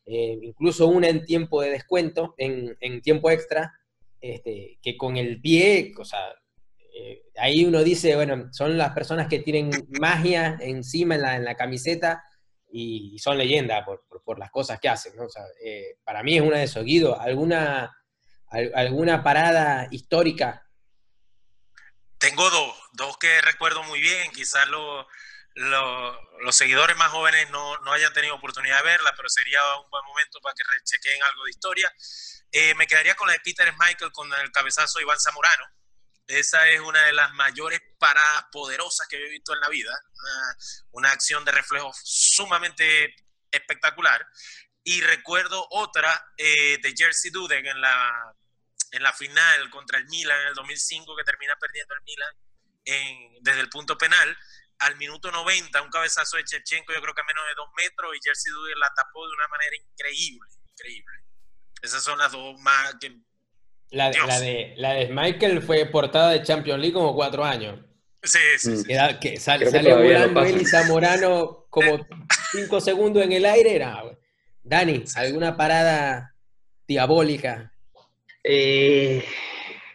eh, 0.06 0.38
incluso 0.42 0.86
una 0.86 1.08
en 1.08 1.24
tiempo 1.24 1.62
de 1.62 1.70
descuento, 1.70 2.34
en, 2.36 3.00
tiempo 3.00 3.30
extra, 3.30 3.72
este, 4.20 4.78
que 4.82 4.96
con 4.96 5.16
el 5.16 5.40
pie, 5.40 5.92
o 5.98 6.04
sea, 6.04 6.20
eh, 6.94 7.22
ahí 7.36 7.64
uno 7.64 7.82
dice, 7.82 8.14
bueno, 8.14 8.48
son 8.52 8.76
las 8.76 8.92
personas 8.92 9.28
que 9.28 9.38
tienen 9.38 9.70
magia 10.00 10.58
encima 10.60 11.14
en 11.14 11.44
la, 11.44 11.54
camiseta 11.54 12.22
y, 12.76 13.18
son 13.18 13.38
leyenda 13.38 13.84
por, 13.84 14.38
las 14.38 14.50
cosas 14.50 14.80
que 14.80 14.88
hacen, 14.88 15.14
¿no? 15.16 15.24
O 15.24 15.28
sea, 15.28 15.44
eh, 15.64 15.98
para 16.02 16.22
mí 16.22 16.36
es 16.36 16.42
una 16.42 16.58
de 16.58 16.64
esos. 16.64 16.84
Guido, 16.84 17.18
¿alguna, 17.20 17.96
alguna 18.74 19.22
parada 19.22 19.86
histórica? 19.90 20.66
Tengo 22.18 22.50
dos, 22.50 22.74
dos 22.92 23.16
que 23.18 23.40
recuerdo 23.42 23.82
muy 23.84 24.00
bien, 24.00 24.30
quizás 24.32 24.66
lo 24.68 25.06
los 25.54 26.56
seguidores 26.56 26.96
más 26.96 27.08
jóvenes 27.10 27.48
no, 27.50 27.78
no, 27.78 27.92
hayan 27.92 28.12
tenido 28.12 28.34
oportunidad 28.34 28.78
de 28.78 28.90
verla, 28.90 29.14
pero 29.16 29.28
sería 29.28 29.60
un 29.78 29.88
buen 29.88 30.04
momento 30.04 30.40
para 30.40 30.54
que 30.54 30.64
rechequen 30.64 31.22
algo 31.22 31.44
de 31.44 31.50
historia. 31.50 31.94
Eh, 32.50 32.74
me 32.74 32.86
quedaría 32.86 33.14
con 33.14 33.28
la 33.28 33.34
de 33.34 33.40
Peter 33.40 33.72
Michael 33.78 34.12
con 34.12 34.32
el 34.32 34.50
cabezazo 34.50 34.98
de 34.98 35.04
Iván 35.04 35.20
Zamorano. 35.20 35.64
Esa 36.26 36.68
es 36.70 36.80
una 36.80 37.02
de 37.02 37.12
las 37.12 37.32
mayores 37.34 37.80
paradas 37.98 38.46
poderosas 38.50 39.06
que 39.08 39.16
he 39.16 39.28
visto 39.28 39.52
en 39.52 39.60
la 39.60 39.68
vida. 39.68 39.92
Una, 40.92 41.10
acción 41.10 41.44
de 41.44 41.52
reflejo 41.52 41.92
sumamente 42.02 43.14
espectacular. 43.50 44.26
Y 44.82 45.00
recuerdo 45.02 45.66
otra 45.70 46.32
eh, 46.36 46.78
de 46.82 46.94
Jersey 46.96 47.30
Duden 47.30 47.66
en 47.66 47.80
la, 47.80 48.34
en 48.90 49.02
la 49.02 49.12
final 49.12 49.70
contra 49.70 49.98
el 49.98 50.06
Milan 50.06 50.40
en 50.40 50.48
el 50.48 50.54
2005, 50.54 51.16
que 51.16 51.24
termina 51.24 51.56
perdiendo 51.56 51.94
el 51.94 52.02
Milan 52.02 52.34
desde 53.40 53.60
el 53.60 53.70
punto 53.70 53.96
penal 53.96 54.36
al 54.80 54.96
minuto 54.96 55.30
90, 55.30 55.82
un 55.82 55.90
cabezazo 55.90 56.36
de 56.36 56.44
Chechenko, 56.44 56.92
yo 56.92 57.00
creo 57.00 57.14
que 57.14 57.20
a 57.20 57.24
menos 57.24 57.44
de 57.46 57.54
dos 57.54 57.68
metros, 57.76 58.14
y 58.14 58.20
Jersey 58.22 58.52
Duder 58.52 58.76
la 58.76 58.92
tapó 58.94 59.26
de 59.26 59.34
una 59.34 59.48
manera 59.48 59.76
increíble, 59.76 60.48
increíble. 60.66 61.24
Esas 61.80 62.02
son 62.02 62.18
las 62.18 62.32
dos 62.32 62.60
más 62.60 62.94
que... 63.00 63.16
La, 63.90 64.10
de, 64.10 64.74
la 64.76 64.94
de 64.94 65.08
Michael 65.08 65.62
fue 65.62 65.86
portada 65.86 66.30
de 66.30 66.42
Champions 66.42 66.80
League 66.80 66.94
como 66.94 67.14
cuatro 67.14 67.44
años. 67.44 67.80
Sí, 68.22 68.38
sí, 68.58 68.70
mm. 68.70 68.76
sí. 68.76 68.94
Que, 69.20 69.36
sale 69.38 69.70
volando 69.70 70.42
él 70.42 70.62
y 70.62 70.64
Zamorano 70.64 71.66
como 71.70 72.06
cinco 72.52 72.80
segundos 72.80 73.22
en 73.22 73.32
el 73.32 73.44
aire. 73.44 73.76
Era, 73.76 74.02
Dani, 74.62 75.04
¿alguna 75.16 75.56
parada 75.56 76.34
diabólica? 76.88 77.72
Eh, 78.42 79.24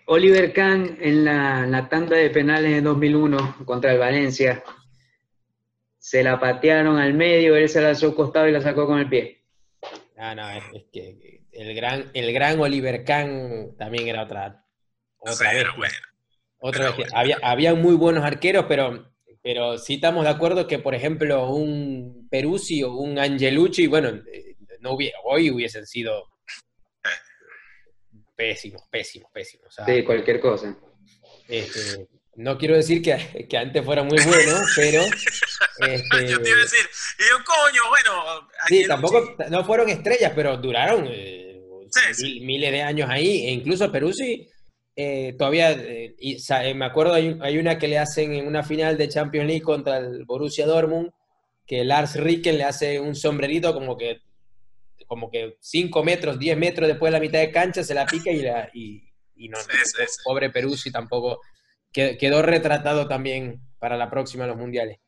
Oliver 0.06 0.54
Kahn 0.54 0.98
en 1.02 1.26
la, 1.26 1.88
tanda 1.90 2.18
de 2.18 2.30
penales 2.30 2.74
en 2.74 2.84
2001 2.84 3.58
contra 3.66 3.92
el 3.92 4.00
Valencia. 4.00 4.64
Se 5.98 6.24
la 6.24 6.40
patearon 6.40 6.98
al 6.98 7.14
medio, 7.14 7.56
él 7.56 7.70
se 7.70 7.82
la 7.82 7.92
hizo 7.92 8.16
costado 8.16 8.48
y 8.48 8.52
la 8.52 8.62
sacó 8.62 8.88
con 8.88 9.00
el 9.00 9.08
pie. 9.08 9.44
Ah, 10.18 10.34
no, 10.34 10.50
es, 10.50 10.64
que 10.92 11.39
el 11.60 11.76
gran, 11.76 12.10
el 12.14 12.32
gran 12.32 12.60
Oliver 12.60 13.04
Kahn 13.04 13.76
también 13.78 14.08
era 14.08 14.24
otra, 14.24 14.66
otra 15.18 15.52
vez. 15.54 15.68
Otra 16.60 16.92
vez. 16.92 17.08
Había, 17.14 17.38
había 17.42 17.76
muy 17.76 17.96
buenos 17.96 18.24
arqueros, 18.24 18.66
pero, 18.70 19.12
pero 19.44 19.78
sí 19.78 19.96
estamos 19.96 20.24
de 20.24 20.30
acuerdo 20.30 20.68
que, 20.68 20.80
por 20.80 20.96
ejemplo, 20.96 21.50
un 21.50 22.30
Peruzzi 22.32 22.84
o 22.84 22.94
un 22.94 23.20
Angelucci, 23.20 23.88
bueno, 23.88 24.10
eh, 24.32 24.56
no 24.80 24.98
hoy 25.26 25.52
hubiesen 25.52 25.86
sido 25.86 26.30
pésimos, 28.38 28.82
pésimos, 28.90 29.30
pésimos. 29.34 29.76
sí, 29.86 30.04
cualquier 30.04 30.40
cosa. 30.40 30.78
Este, 31.50 32.08
no 32.36 32.58
quiero 32.58 32.78
decir 32.78 33.02
que, 33.02 33.48
que, 33.50 33.58
antes 33.58 33.84
fuera 33.84 34.04
muy 34.04 34.18
bueno, 34.24 34.62
pero... 34.78 35.02
Este, 35.02 36.28
yo 36.30 36.42
te 36.42 36.50
iba 36.50 36.58
a 36.58 36.62
decir, 36.62 36.90
y 37.20 37.24
yo, 37.30 37.44
coño, 37.44 37.82
bueno... 37.90 38.48
Sí, 38.70 38.86
tampoco, 38.88 39.36
no 39.50 39.66
fueron 39.66 39.90
estrellas, 39.90 40.32
pero 40.34 40.56
duraron 40.56 41.06
eh, 41.10 41.49
miles 42.42 42.72
de 42.72 42.82
años 42.82 43.10
ahí, 43.10 43.46
e 43.46 43.52
incluso 43.52 43.92
Peruzzi 43.92 44.48
eh, 45.02 45.34
todavía, 45.38 45.72
eh, 45.72 46.16
eh, 46.20 46.74
me 46.74 46.84
acuerdo, 46.84 47.14
hay, 47.14 47.38
hay, 47.42 47.58
una 47.58 47.78
que 47.78 47.88
le 47.88 47.98
hacen 47.98 48.34
en 48.34 48.46
una 48.46 48.64
final 48.64 48.98
de 48.98 49.08
Champions 49.08 49.48
League 49.48 49.62
contra 49.62 49.98
el 49.98 50.26
Borussia 50.26 50.66
Dortmund, 50.66 51.12
que 51.66 51.86
Lars 51.86 52.16
Ricken 52.16 52.58
le 52.58 52.66
hace 52.66 53.00
un 53.00 53.16
sombrerito 53.16 53.74
como 53.74 53.96
que 53.96 54.20
como 55.08 55.32
que 55.32 55.56
5 55.62 56.04
metros, 56.04 56.38
10 56.38 56.58
metros 56.58 56.88
después 56.90 57.14
de 57.14 57.18
la 57.18 57.22
mitad 57.22 57.40
de 57.40 57.50
cancha 57.50 57.82
se 57.82 57.94
la 57.94 58.06
pica 58.06 58.30
y, 58.30 58.42
la, 58.42 58.70
y, 58.74 59.10
no, 59.48 59.58
pobre 60.26 60.50
Peruzzi 60.50 60.92
tampoco 60.92 61.40
quedó 61.94 62.42
retratado 62.42 63.08
también 63.08 63.62
para 63.80 63.96
la 63.96 64.10
próxima 64.10 64.44
de 64.44 64.50
los 64.50 64.58
mundiales. 64.58 65.00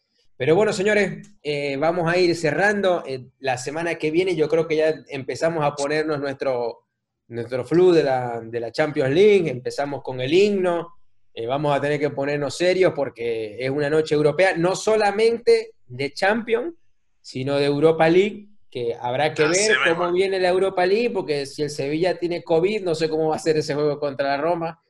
Pero 0.42 0.56
bueno, 0.56 0.74
señores, 0.74 1.30
eh, 1.44 1.78
vamos 1.78 2.12
a 2.12 2.18
ir 2.18 2.36
cerrando. 2.36 3.04
Eh, 3.06 3.28
la 3.42 3.60
semana 3.60 3.94
que 3.94 4.10
viene 4.10 4.36
yo 4.36 4.50
creo 4.50 4.68
que 4.68 4.76
ya 4.76 4.96
empezamos 5.10 5.64
a 5.64 5.76
ponernos 5.76 6.20
nuestro, 6.20 6.88
nuestro 7.28 7.64
flu 7.64 7.92
de 7.92 8.02
la, 8.02 8.42
de 8.42 8.60
la 8.60 8.72
Champions 8.72 9.12
League, 9.12 9.48
empezamos 9.48 10.02
con 10.02 10.20
el 10.20 10.34
himno, 10.34 10.96
eh, 11.32 11.46
vamos 11.46 11.78
a 11.78 11.80
tener 11.80 12.00
que 12.00 12.10
ponernos 12.10 12.58
serios 12.58 12.92
porque 12.96 13.56
es 13.60 13.70
una 13.70 13.88
noche 13.88 14.16
europea, 14.16 14.56
no 14.58 14.76
solamente 14.76 15.74
de 15.86 16.12
Champions, 16.12 16.74
sino 17.22 17.58
de 17.58 17.66
Europa 17.66 18.10
League, 18.10 18.48
que 18.68 18.96
habrá 19.00 19.36
que 19.36 19.44
ver 19.44 19.76
cómo 19.90 20.12
viene 20.12 20.40
la 20.40 20.50
Europa 20.50 20.88
League, 20.88 21.12
porque 21.12 21.46
si 21.46 21.62
el 21.62 21.70
Sevilla 21.70 22.18
tiene 22.18 22.42
COVID, 22.42 22.82
no 22.82 22.96
sé 22.96 23.10
cómo 23.10 23.28
va 23.28 23.36
a 23.36 23.40
ser 23.40 23.58
ese 23.58 23.76
juego 23.76 24.00
contra 24.00 24.30
la 24.30 24.38
Roma. 24.38 24.82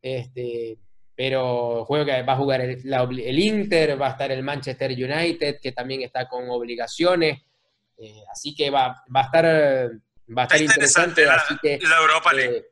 Este, 0.00 0.78
pero 1.16 1.84
juego 1.84 2.04
que 2.04 2.22
va 2.22 2.32
a 2.32 2.36
jugar 2.36 2.60
el, 2.60 3.38
Inter, 3.38 4.00
va 4.00 4.08
a 4.08 4.10
estar 4.10 4.32
el 4.32 4.42
Manchester 4.42 4.90
United, 4.90 5.60
que 5.60 5.72
también 5.72 6.02
está 6.02 6.28
con 6.28 6.48
obligaciones. 6.50 7.42
Eh, 7.96 8.22
así 8.30 8.54
que 8.54 8.70
va, 8.70 9.04
va, 9.14 9.20
a 9.20 9.24
estar, 9.24 9.44
va 10.36 10.42
a 10.42 10.44
estar 10.44 10.60
interesante. 10.60 11.24
La, 11.24 11.34
así 11.34 11.54
que, 11.62 11.74
Europa 11.74 12.32
League. 12.32 12.64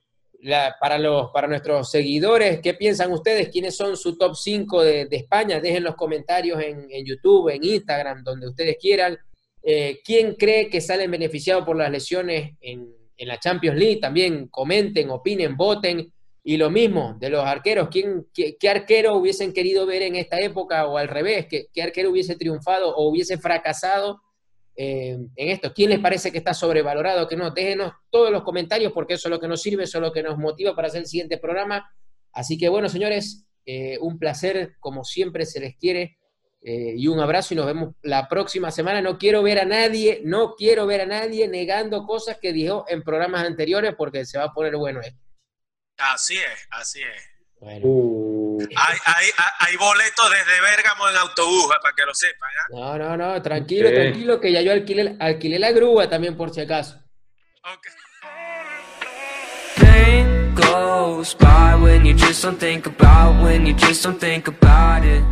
Eh, 0.44 0.70
para, 0.81 0.98
los, 0.98 1.31
para 1.31 1.46
nuestros 1.46 1.88
seguidores, 1.88 2.61
¿qué 2.61 2.74
piensan 2.74 3.12
ustedes? 3.12 3.48
¿Quiénes 3.48 3.76
son 3.76 3.96
su 3.96 4.18
top 4.18 4.35
5 4.35 4.83
de, 4.83 5.09
España? 5.12 5.61
Dejen 5.61 5.85
los 5.85 5.94
comentarios 5.94 6.61
en, 6.61 6.88
en 6.90 7.07
YouTube, 7.07 7.50
en 7.50 7.62
Instagram, 7.62 8.24
donde 8.24 8.48
ustedes 8.48 8.77
quieran. 8.81 9.16
Eh, 9.62 10.00
¿Quién 10.04 10.35
cree 10.35 10.69
que 10.69 10.81
salen 10.81 11.10
beneficiados 11.10 11.64
por 11.64 11.77
las 11.77 11.90
lesiones 11.90 12.54
en, 12.60 12.88
la 13.19 13.38
Champions 13.38 13.79
League? 13.79 14.00
También 14.00 14.48
comenten, 14.48 15.10
opinen, 15.10 15.56
voten. 15.56 16.12
Y 16.44 16.56
lo 16.56 16.70
mismo 16.70 17.16
de 17.20 17.30
los 17.30 17.44
arqueros. 17.44 17.88
¿Quién, 17.88 18.26
qué, 18.34 18.68
arquero 18.68 19.16
hubiesen 19.16 19.52
querido 19.52 19.86
ver 19.86 20.02
en 20.02 20.16
esta 20.16 20.38
época 20.40 20.86
o 20.86 20.98
al 20.98 21.08
revés? 21.08 21.46
¿Qué, 21.48 21.82
arquero 21.82 22.10
hubiese 22.10 22.34
triunfado 22.34 22.94
o 22.94 23.08
hubiese 23.08 23.38
fracasado 23.38 24.20
eh, 24.74 25.16
en 25.36 25.48
esto? 25.48 25.72
¿Quién 25.72 25.90
les 25.90 26.00
parece 26.00 26.32
que 26.32 26.38
está 26.38 26.52
sobrevalorado? 26.52 27.28
Que 27.28 27.36
no, 27.36 27.52
déjenos 27.52 27.92
todos 28.10 28.32
los 28.32 28.42
comentarios 28.42 28.92
porque 28.92 29.14
eso 29.14 29.28
es 29.28 29.30
lo 29.30 29.38
que 29.38 29.46
nos 29.46 29.62
sirve, 29.62 29.84
eso 29.84 29.98
es 29.98 30.02
lo 30.02 30.12
que 30.12 30.22
nos 30.22 30.36
motiva 30.36 30.74
para 30.74 30.88
hacer 30.88 31.02
el 31.02 31.06
siguiente 31.06 31.38
programa. 31.38 31.88
Así 32.32 32.58
que 32.58 32.68
bueno, 32.68 32.88
señores, 32.88 33.46
eh, 33.64 33.98
un 34.00 34.18
placer, 34.18 34.74
como 34.80 35.04
siempre 35.04 35.46
se 35.46 35.60
les 35.60 35.76
quiere. 35.76 36.18
Eh, 36.64 36.94
y 36.96 37.08
un 37.08 37.18
abrazo 37.18 37.54
y 37.54 37.56
nos 37.56 37.66
vemos 37.66 37.94
la 38.02 38.28
próxima 38.28 38.70
semana. 38.70 39.00
No 39.00 39.18
quiero 39.18 39.42
ver 39.42 39.60
a 39.60 39.64
nadie, 39.64 40.22
no 40.24 40.54
quiero 40.56 40.86
ver 40.86 41.02
a 41.02 41.06
nadie 41.06 41.46
negando 41.48 42.04
cosas 42.04 42.38
que 42.40 42.52
dijo 42.52 42.84
en 42.88 43.02
programas 43.02 43.44
anteriores 43.44 43.94
porque 43.96 44.24
se 44.24 44.38
va 44.38 44.44
a 44.44 44.52
poner 44.52 44.76
bueno 44.76 45.00
esto. 45.00 45.18
Así 45.98 46.36
es, 46.36 46.68
así 46.70 47.02
es. 47.02 47.28
Uh. 47.82 48.58
Hay, 48.76 49.76
boletos 49.76 50.30
desde 50.30 50.60
Bérgamo 50.60 51.08
en 51.08 51.16
autobús, 51.16 51.68
para 51.80 51.94
que 51.94 52.04
lo 52.04 52.14
sepan. 52.14 52.50
No, 52.70 52.98
no, 52.98 53.16
no, 53.16 53.40
tranquilo, 53.40 53.88
tranquilo, 53.92 54.40
que 54.40 54.52
ya 54.52 54.62
yo 54.62 54.72
alquilé, 54.72 55.16
alquilé 55.20 55.58
la 55.58 55.70
grúa 55.70 56.08
también 56.08 56.36
por 56.36 56.52
si 56.52 56.60
acaso. 56.60 57.00
Okay. 57.64 57.92
goes 60.54 61.34
by 61.34 61.74
when 61.76 62.04
you 62.04 62.14
just 62.14 62.42
don't 62.42 62.58
think 62.58 62.86
about, 62.86 63.42
when 63.42 63.64
you 63.64 63.74
just 63.74 64.02
don't 64.02 64.18
think 64.18 64.48
about 64.48 65.04
it 65.04 65.22